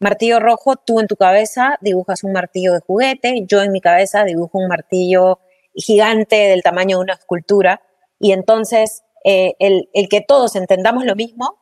[0.00, 4.24] martillo rojo, tú en tu cabeza dibujas un martillo de juguete, yo en mi cabeza
[4.24, 5.40] dibujo un martillo
[5.74, 7.82] gigante del tamaño de una escultura,
[8.18, 11.61] y entonces eh, el, el que todos entendamos lo mismo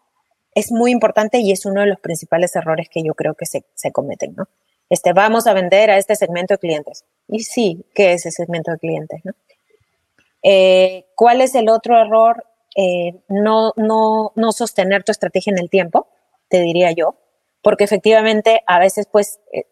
[0.54, 3.64] es muy importante y es uno de los principales errores que yo creo que se,
[3.92, 4.48] cometen, ¿no?
[4.88, 7.04] Este, vamos a vender a este segmento de clientes.
[7.28, 9.20] Y sí, ¿qué es ese segmento de clientes?
[9.24, 9.32] ¿no?
[10.42, 12.44] Eh, ¿Cuál es el otro error?
[12.76, 16.08] Eh, no, no, no sostener tu estrategia en el tiempo,
[16.48, 17.14] te diría yo,
[17.62, 19.64] porque efectivamente a veces pues eh,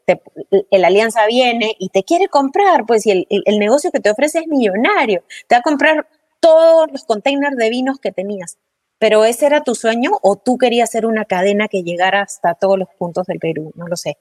[0.71, 4.41] el alianza viene y te quiere comprar, pues y el, el, negocio que te ofrece
[4.41, 6.09] es millonario, te va a comprar
[6.41, 8.59] todos los containers de vinos que tenías
[8.99, 12.79] pero ese era tu sueño o tú querías ser una cadena que llegara hasta todos
[12.79, 14.19] los puntos del Perú, no lo sé.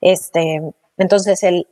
[0.00, 0.60] Este,
[0.98, 1.68] Entonces, el,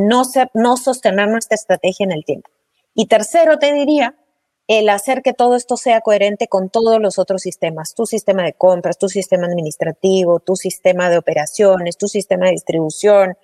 [0.00, 2.50] no, ser, no sostener nuestra estrategia en el tiempo.
[2.94, 4.14] Y tercero, te diría,
[4.66, 8.54] el hacer que todo esto sea coherente con todos los otros sistemas, tu sistema de
[8.54, 13.36] compras, tu sistema administrativo, tu sistema de operaciones, tu sistema de distribución,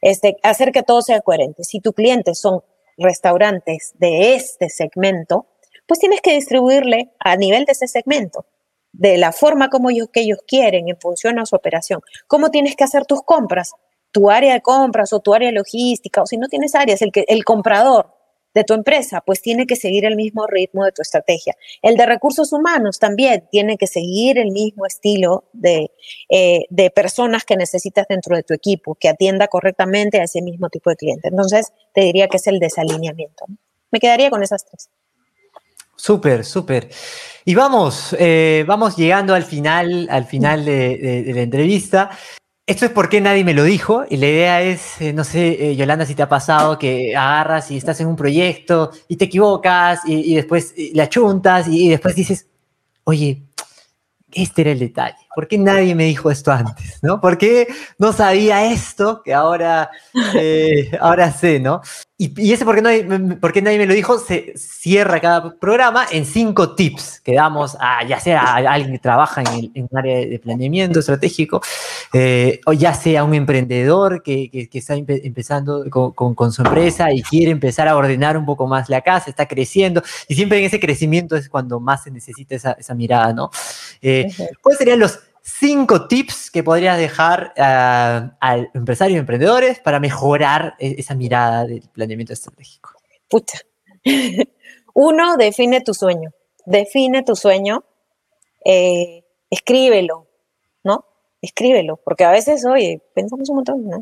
[0.00, 1.64] este, hacer que todo sea coherente.
[1.64, 2.62] Si tu cliente son
[2.96, 5.46] restaurantes de este segmento,
[5.88, 8.46] pues tienes que distribuirle a nivel de ese segmento,
[8.92, 12.02] de la forma como ellos, que ellos quieren en función a su operación.
[12.26, 13.72] ¿Cómo tienes que hacer tus compras?
[14.12, 17.24] Tu área de compras o tu área logística, o si no tienes áreas, el, que,
[17.26, 18.14] el comprador
[18.52, 21.54] de tu empresa, pues tiene que seguir el mismo ritmo de tu estrategia.
[21.80, 25.90] El de recursos humanos también tiene que seguir el mismo estilo de,
[26.28, 30.68] eh, de personas que necesitas dentro de tu equipo, que atienda correctamente a ese mismo
[30.68, 31.28] tipo de cliente.
[31.28, 33.46] Entonces, te diría que es el desalineamiento.
[33.90, 34.90] Me quedaría con esas tres.
[35.98, 36.88] Súper, súper.
[37.44, 42.10] Y vamos, eh, vamos llegando al final, al final de la entrevista.
[42.68, 45.74] Esto es porque nadie me lo dijo y la idea es, eh, no sé, eh,
[45.74, 50.00] Yolanda, si te ha pasado que agarras y estás en un proyecto y te equivocas
[50.04, 52.46] y, después eh, le achuntas y después dices,
[53.04, 53.42] oye,
[54.32, 55.16] este era el detalle.
[55.34, 56.98] ¿Por qué nadie me dijo esto antes?
[57.02, 57.20] ¿no?
[57.20, 59.90] ¿Por qué no sabía esto que ahora,
[60.34, 61.60] eh, ahora sé?
[61.60, 61.80] ¿no?
[62.20, 66.04] Y, ese por qué, no, por qué nadie me lo dijo se cierra cada programa
[66.10, 69.96] en cinco tips que damos a ya sea a alguien que trabaja en, el, un
[69.96, 71.60] área de planeamiento estratégico
[72.12, 77.22] eh, o ya sea un emprendedor que, que, está empezando con, con, su empresa y
[77.22, 80.80] quiere empezar a ordenar un poco más la casa, está creciendo y siempre en ese
[80.80, 83.50] crecimiento es cuando más se necesita esa, esa mirada, ¿no?
[84.02, 84.26] Eh,
[84.60, 90.74] ¿Cuáles serían los cinco tips que podrías dejar uh, al empresario y emprendedores para mejorar
[90.78, 92.92] e-, esa mirada del planeamiento estratégico?
[93.28, 93.58] Pucha.
[94.94, 96.30] Uno, define tu sueño.
[96.66, 97.84] Define tu sueño.
[98.64, 100.26] Eh, escríbelo,
[100.84, 101.04] ¿no?
[101.40, 104.00] Escríbelo, porque a veces, oye, pensamos un montón, ¿no?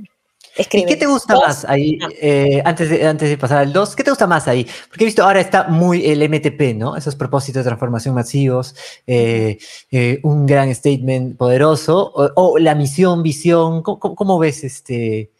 [0.58, 4.04] ¿Y qué te gusta más ahí, eh, antes, de, antes de pasar al 2, qué
[4.04, 4.66] te gusta más ahí?
[4.88, 6.96] Porque he visto ahora está muy el MTP, ¿no?
[6.96, 8.74] Esos propósitos de transformación masivos,
[9.06, 9.58] eh,
[9.90, 15.30] eh, un gran statement poderoso, o, la misión, visión, ¿cómo, ves este?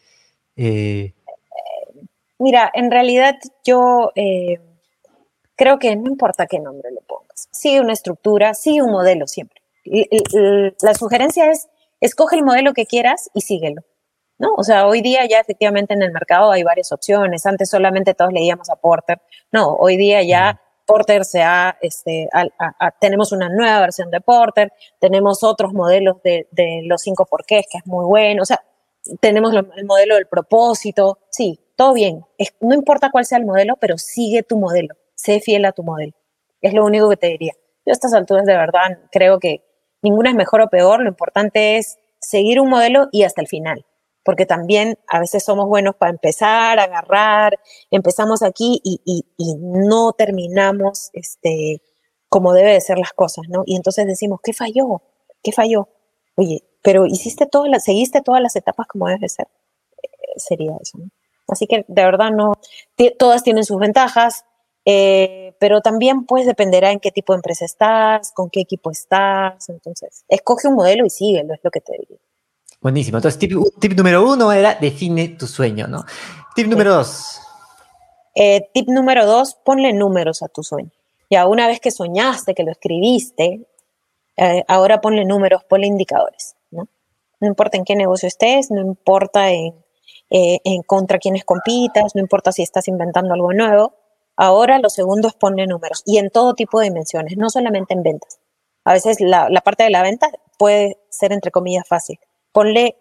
[2.39, 4.11] Mira, en realidad yo
[5.55, 9.61] creo que no importa qué nombre le pongas, sigue una estructura, sigue un modelo siempre.
[9.83, 11.67] La sugerencia es,
[12.01, 13.81] escoge el modelo que quieras y síguelo.
[14.39, 14.53] ¿No?
[14.55, 17.45] O sea, hoy día ya efectivamente en el mercado hay varias opciones.
[17.45, 19.21] Antes solamente todos leíamos a Porter.
[19.51, 22.29] No, hoy día ya Porter se ha, este,
[22.99, 26.47] tenemos una nueva versión de Porter, tenemos otros modelos de,
[26.85, 28.43] los cinco porqués, que es muy bueno.
[28.43, 28.63] O sea,
[29.19, 31.19] tenemos el modelo del propósito.
[31.29, 32.25] Sí, todo bien.
[32.61, 34.95] no importa cuál sea el modelo, pero sigue tu modelo.
[35.15, 36.13] Sé fiel a tu modelo.
[36.61, 37.53] Es lo único que te diría.
[37.85, 39.63] Yo a estas alturas de verdad creo que
[40.01, 41.01] ninguna es mejor o peor.
[41.01, 43.85] Lo importante es seguir un modelo y hasta el final
[44.27, 47.57] porque también a veces somos buenos para empezar, agarrar,
[47.91, 49.23] empezamos aquí y,
[49.61, 51.81] no terminamos este,
[52.27, 53.63] como debe de ser las cosas, ¿no?
[53.65, 55.01] Y entonces decimos, ¿qué falló?
[55.41, 55.87] ¿Qué falló?
[56.35, 59.47] Oye, pero hiciste todas las, seguiste todas las etapas como debe de ser.
[60.03, 61.09] Eh, sería eso, ¿no?
[61.47, 62.51] Así que de verdad no,
[63.17, 64.43] todas tienen sus ventajas,
[64.83, 69.69] eh, pero también pues dependerá en qué tipo de empresa estás, con qué equipo estás,
[69.69, 72.19] entonces escoge un modelo y síguelo, es lo que te digo.
[72.81, 73.17] Buenísimo.
[73.17, 76.05] Entonces, tip, número uno era define tu sueño, ¿no?
[76.55, 77.39] Tip número dos.
[78.35, 80.91] Eh, tip número dos, ponle números a tu sueño.
[81.29, 83.67] Ya una vez que soñaste, que lo escribiste,
[84.37, 86.87] eh, ahora ponle números, ponle indicadores, ¿no?
[87.39, 89.73] No importa en qué negocio estés, no importa en,
[90.29, 93.95] eh, en contra quienes compitas, no importa si estás inventando algo nuevo.
[94.35, 98.03] Ahora lo segundo es ponle números y en todo tipo de dimensiones, no solamente en
[98.03, 98.39] ventas.
[98.85, 102.19] A veces la, la parte de la venta puede ser entre comillas fácil,
[102.57, 102.97] ponle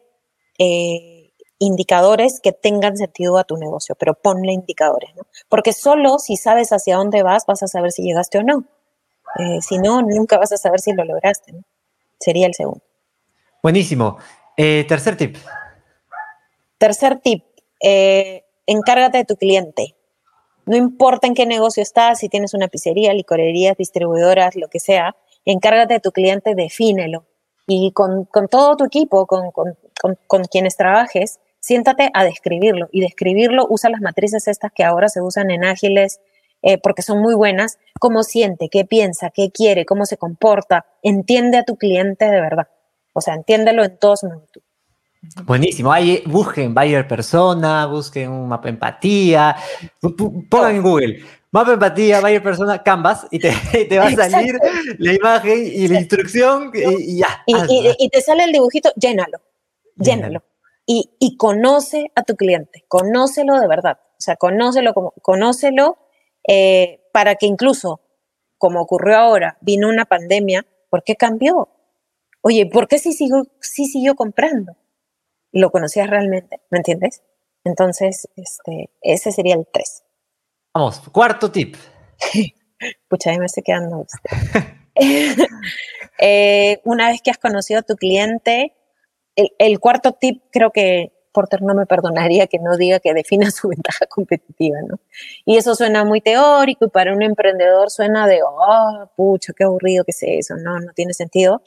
[0.58, 5.22] eh, indicadores que tengan sentido a tu negocio, pero ponle indicadores, ¿no?
[5.48, 8.64] Porque solo si sabes hacia dónde vas, vas a saber si llegaste o no.
[9.38, 11.62] Eh, si no, nunca vas a saber si lo lograste, ¿no?
[12.20, 12.82] Sería el segundo.
[13.62, 14.18] Buenísimo.
[14.58, 15.38] Eh, tercer tip.
[16.76, 17.42] Tercer tip,
[18.66, 19.96] encárgate de tu cliente.
[20.66, 25.16] No importa en qué negocio estás, si tienes una pizzería, licorerías, distribuidoras, lo que sea,
[25.46, 27.24] encárgate de tu cliente, defínelo
[27.66, 32.88] y con, todo tu equipo, con, quienes trabajes, siéntate a describirlo.
[32.92, 36.20] Y describirlo usa las matrices estas que ahora se usan en ágiles
[36.62, 41.58] eh, porque son muy buenas, cómo siente, qué piensa, qué quiere, cómo se comporta, entiende
[41.58, 42.68] a tu cliente de verdad,
[43.12, 44.62] o sea, entiéndelo en todos momentos.
[45.44, 45.92] Buenísimo.
[45.92, 49.56] Ahí busquen Buyer Persona, busquen un mapa empatía,
[50.48, 51.24] pongan en Google
[51.56, 53.48] mapa empatía, Buyer Persona, Canvas, y te,
[53.98, 54.58] va a salir
[54.98, 57.42] la imagen y la instrucción y, ya.
[57.46, 59.40] Y, te sale el dibujito, llénalo,
[59.96, 60.42] llénalo.
[60.84, 65.96] y, conoce a tu cliente, conócelo de verdad, o sea, conócelo, como, conócelo
[66.46, 68.02] eh, para que incluso,
[68.58, 71.70] como ocurrió ahora, vino una pandemia, ¿por qué cambió?
[72.42, 74.76] Oye, ¿por qué sí siguió, sí siguió comprando?
[75.52, 77.22] Lo conocías realmente, ¿me entiendes?
[77.64, 80.02] Entonces, este, ese sería el 3.
[80.76, 81.74] Vamos, cuarto tip.
[83.08, 84.04] Pucha, ahí me estoy quedando.
[86.20, 88.74] eh, una vez que has conocido a tu cliente,
[89.34, 93.68] el, cuarto tip creo que Porter no me perdonaría que no diga que defina su
[93.70, 95.00] ventaja competitiva, ¿no?
[95.46, 100.04] Y eso suena muy teórico y para un emprendedor suena de, oh, pucha, qué aburrido
[100.04, 101.62] que sea eso, no, no tiene sentido,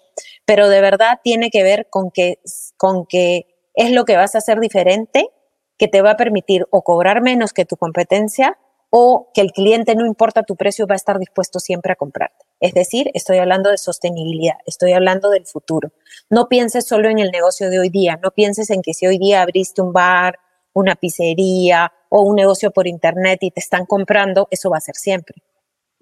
[0.45, 2.37] pero de verdad tiene que ver con que,
[2.77, 5.31] con que es lo que vas a hacer diferente
[5.79, 8.55] que te va a permitir o cobrar menos que tu competencia
[8.89, 12.45] o que el cliente, no importa tu precio, va a estar dispuesto siempre a comprarte.
[12.59, 15.91] Es decir, estoy hablando de sostenibilidad, estoy hablando del futuro.
[16.29, 19.17] No pienses solo en el negocio de hoy día, no pienses en que si hoy
[19.17, 20.39] día abriste un bar,
[20.73, 24.95] una pizzería o un negocio por internet y te están comprando, eso va a ser
[24.95, 25.41] siempre.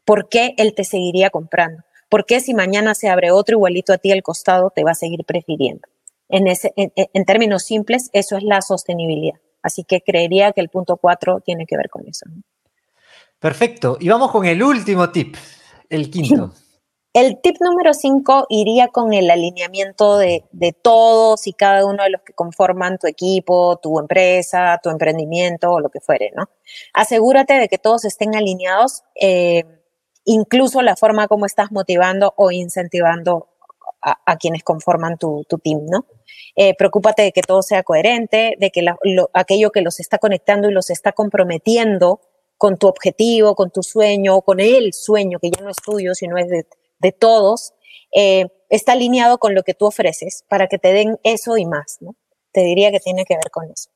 [0.06, 1.84] ¿Por qué él te seguiría comprando?
[2.10, 4.96] ¿Por qué si mañana se abre otro igualito a ti al costado, te va a
[4.96, 5.88] seguir prefiriendo?
[6.30, 9.40] En, términos simples, eso es la sostenibilidad.
[9.62, 12.26] Así que creería que el punto cuatro tiene que ver con eso.
[13.40, 13.98] Perfecto.
[14.00, 15.36] Y vamos con el último tip,
[15.90, 16.54] el quinto.
[17.14, 20.44] El tip número cinco iría con el alineamiento de,
[20.84, 25.80] todos y cada uno de los que conforman tu equipo, tu empresa, tu emprendimiento o
[25.80, 26.48] lo que fuere, ¿no?
[26.94, 29.64] Asegúrate de que todos estén alineados, eh,
[30.26, 33.48] incluso la forma como estás motivando o incentivando
[34.04, 36.06] a, quienes conforman tu, team, ¿no?
[36.56, 38.86] Eh, preocúpate de que todo sea coherente, de que
[39.34, 42.22] aquello que los está conectando y los está comprometiendo
[42.58, 46.38] con tu objetivo, con tu sueño, con el sueño, que ya no es tuyo, sino
[46.38, 47.74] es de, todos,
[48.14, 51.98] eh, está alineado con lo que tú ofreces para que te den eso y más,
[52.02, 52.16] ¿no?
[52.52, 53.90] Te diría que tiene que ver con eso.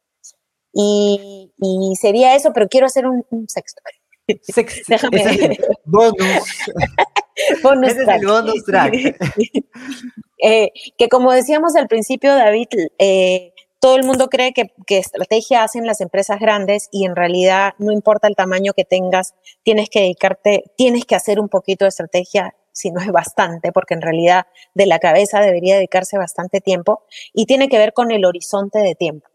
[0.74, 1.52] Y,
[2.00, 3.82] sería eso, pero quiero hacer un, sexto.
[4.88, 5.58] Déjame.
[5.84, 6.18] bonus.
[7.64, 8.16] bonus track.
[8.16, 8.94] Es el bonus track.
[10.44, 15.88] Eh, que como decíamos al principio, David, eh, todo el mundo cree que, estrategia hacen
[15.88, 20.72] las empresas grandes y en realidad no importa el tamaño que tengas, tienes que dedicarte,
[20.78, 24.86] tienes que hacer un poquito de estrategia, si no es bastante, porque en realidad de
[24.86, 27.04] la cabeza debería dedicarse bastante tiempo
[27.34, 29.28] y tiene que ver con el horizonte de tiempo.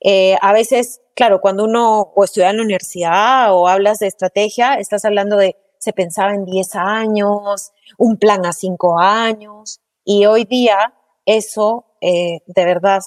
[0.00, 4.74] Eh, a veces, claro, cuando uno o estudia en la universidad o hablas de estrategia,
[4.74, 10.44] estás hablando de se pensaba en 10 años, un plan a 5 años y hoy
[10.44, 10.94] día
[11.26, 13.00] eso eh, de verdad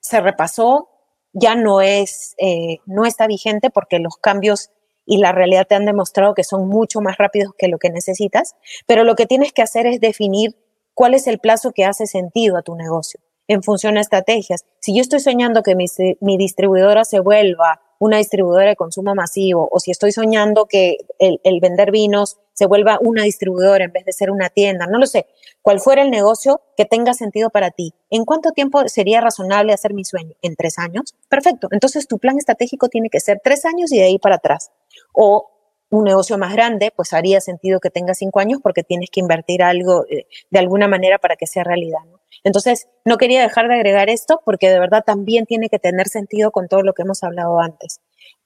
[0.00, 0.88] se repasó,
[1.32, 4.70] ya no es, eh, no está vigente porque los cambios
[5.06, 8.54] y la realidad te han demostrado que son mucho más rápidos que lo que necesitas,
[8.86, 10.56] pero lo que tienes que hacer es definir
[10.94, 13.20] cuál es el plazo que hace sentido a tu negocio
[13.50, 14.64] en función a estrategias.
[14.78, 19.80] Si yo estoy soñando que mi, distribuidora se vuelva una distribuidora de consumo masivo, o
[19.80, 24.12] si estoy soñando que el, el, vender vinos se vuelva una distribuidora en vez de
[24.12, 25.26] ser una tienda, no lo sé,
[25.62, 27.92] cuál fuera el negocio que tenga sentido para ti.
[28.08, 30.36] ¿En cuánto tiempo sería razonable hacer mi sueño?
[30.42, 31.16] ¿En tres años?
[31.28, 31.66] Perfecto.
[31.72, 34.70] Entonces tu plan estratégico tiene que ser tres años y de ahí para atrás.
[35.12, 35.50] O
[35.90, 39.62] un negocio más grande, pues haría sentido que tenga cinco años porque tienes que invertir
[39.62, 42.00] algo eh, de alguna manera para que sea realidad.
[42.44, 46.52] Entonces, no quería dejar de agregar esto porque de verdad también tiene que tener sentido
[46.52, 48.00] con todo lo que hemos hablado antes.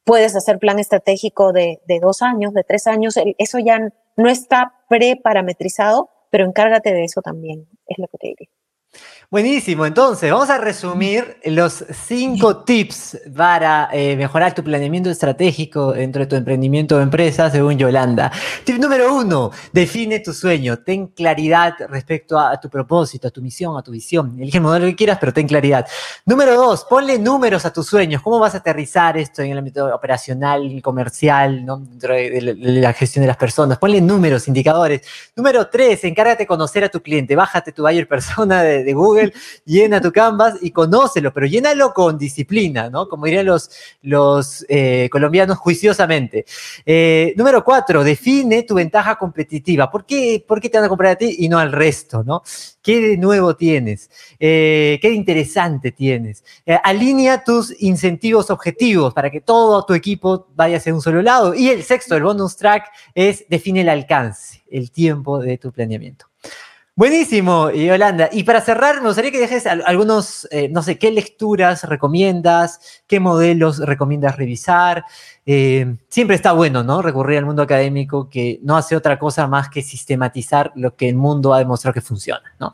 [0.05, 3.79] Puedes hacer plan estratégico de, de dos años, de tres años, eso ya
[4.17, 8.49] no está preparametrizado, pero encárgate de eso también, es lo que te diría.
[9.35, 16.21] Buenísimo, entonces vamos a resumir los cinco tips para eh, mejorar tu planeamiento estratégico dentro
[16.21, 18.31] de tu emprendimiento o empresa según Yolanda.
[18.63, 23.77] Tip número uno, define tu sueño, ten claridad respecto a, tu propósito, a tu misión,
[23.77, 24.37] a tu visión.
[24.39, 25.85] Elige el modelo que quieras, pero ten claridad.
[26.27, 28.23] Número dos, ponle números a tus sueños.
[28.23, 33.27] ¿Cómo vas a aterrizar esto en el ámbito operacional, comercial, dentro de, la gestión de
[33.27, 33.79] las personas?
[33.79, 35.01] Ponle números, indicadores.
[35.35, 37.35] Número tres, encárgate de conocer a tu cliente.
[37.35, 39.24] Bájate tu buyer persona de Google
[39.65, 43.09] llena tu canvas y conócelo, pero llénalo con disciplina, ¿no?
[43.09, 43.71] Como dirían los,
[44.03, 46.45] los eh, colombianos, juiciosamente.
[46.85, 49.91] Eh, número cuatro, define tu ventaja competitiva.
[49.91, 52.43] ¿Por qué, ¿Por qué te van a comprar a ti y no al resto, no?
[52.83, 54.11] ¿Qué de nuevo tienes?
[54.39, 56.45] Eh, ¿Qué de interesante tienes?
[56.83, 61.55] alinea tus incentivos objetivos para que todo tu equipo vaya hacia un solo lado.
[61.55, 66.27] Y el sexto, el bonus track, es define el alcance, el tiempo de tu planeamiento.
[66.97, 68.29] Buenísimo, Yolanda.
[68.31, 73.19] Y para cerrar, me gustaría que dejes algunos, eh, no sé, qué lecturas recomiendas, qué
[73.19, 75.05] modelos recomiendas revisar.
[75.45, 77.03] Eh, siempre está bueno, ¿no?
[77.03, 81.17] Recurrir al mundo académico que no hace otra cosa más que sistematizar lo que el
[81.17, 82.73] mundo ha demostrado que funciona, ¿no?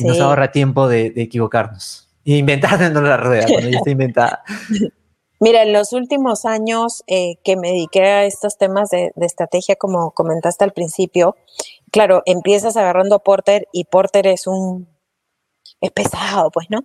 [0.00, 2.10] nos ahorra tiempo de, equivocarnos.
[2.24, 4.42] Inventándonos la rueda cuando ya está inventada.
[5.42, 10.12] Mira, en los últimos años eh, que me dediqué a estos temas de, estrategia, como
[10.12, 11.34] comentaste al principio,
[11.92, 14.88] claro, empiezas agarrando a Porter y Porter es un,
[15.80, 16.84] es pesado, pues, ¿no?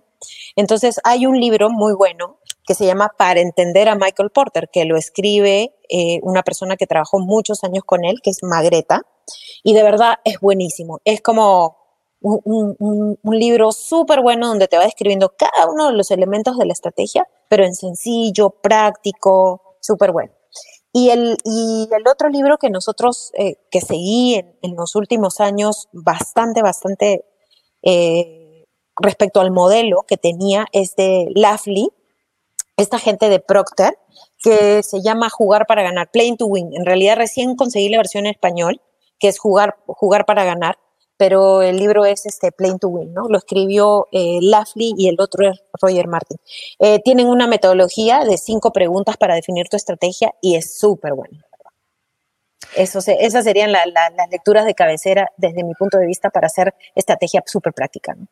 [0.54, 4.84] Entonces hay un libro muy bueno que se llama Para entender a Michael Porter, que
[4.84, 9.02] lo escribe eh, una persona que trabajó muchos años con él, que es Magreta,
[9.62, 11.00] y de verdad es buenísimo.
[11.04, 11.78] Es como
[12.20, 16.72] un, libro súper bueno donde te va describiendo cada uno de los elementos de la
[16.72, 20.32] estrategia, pero en sencillo, práctico, súper bueno.
[20.92, 25.88] Y el, y el otro libro que nosotros, eh, que seguí en, los últimos años
[25.92, 27.24] bastante, bastante
[27.82, 28.66] eh,
[29.00, 31.90] respecto al modelo que tenía es de Lafley,
[32.76, 33.98] esta gente de Procter,
[34.42, 36.74] que se llama Jugar para ganar, Playing to Win.
[36.74, 38.80] En realidad recién conseguí la versión en español,
[39.18, 40.78] que es Jugar, jugar para ganar
[41.18, 43.28] pero el libro es este Plain to Win, ¿no?
[43.28, 44.38] Lo escribió eh,
[44.74, 46.38] y el otro es Roger Martin.
[46.78, 51.40] Eh, tienen una metodología de cinco preguntas para definir tu estrategia y es súper bueno.
[52.76, 57.42] Eso esas serían las lecturas de cabecera desde mi punto de vista para hacer estrategia
[57.46, 58.14] súper práctica.
[58.14, 58.26] ¿no?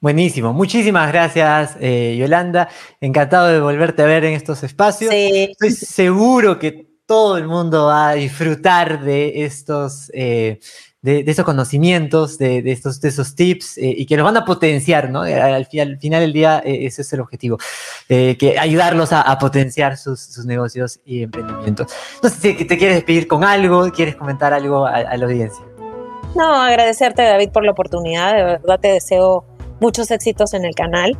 [0.00, 2.68] Buenísimo, muchísimas gracias eh, Yolanda,
[3.00, 5.12] encantado de volverte a ver en estos espacios.
[5.12, 10.58] Estoy seguro que todo el mundo va a disfrutar de estos eh,
[11.06, 15.08] de, esos conocimientos, de, estos, de esos tips eh, y que los van a potenciar,
[15.08, 15.24] ¿no?
[15.24, 17.58] Eh, al, final del día eh, ese es el objetivo,
[18.08, 21.92] que ayudarlos a, potenciar sus, negocios y emprendimientos.
[22.22, 25.64] No sé si te quieres despedir con algo, quieres comentar algo a, a la audiencia.
[26.34, 29.44] No, agradecerte David por la oportunidad, de verdad te deseo
[29.80, 31.16] muchos éxitos en el canal.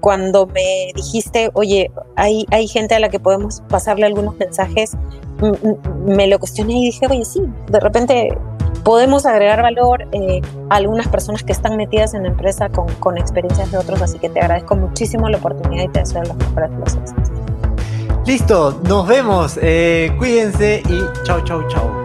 [0.00, 4.96] cuando me dijiste, oye, hay, hay gente a la que podemos pasarle algunos mensajes,
[6.06, 8.36] me lo cuestioné y dije, oye, sí, de repente
[8.82, 13.18] podemos agregar valor eh, a algunas personas que están metidas en la empresa con, con,
[13.18, 16.70] experiencias de otros, así que te agradezco muchísimo la oportunidad y te deseo los mejores
[18.26, 22.03] Listo, nos vemos, eh, cuídense y chau, chau, chau.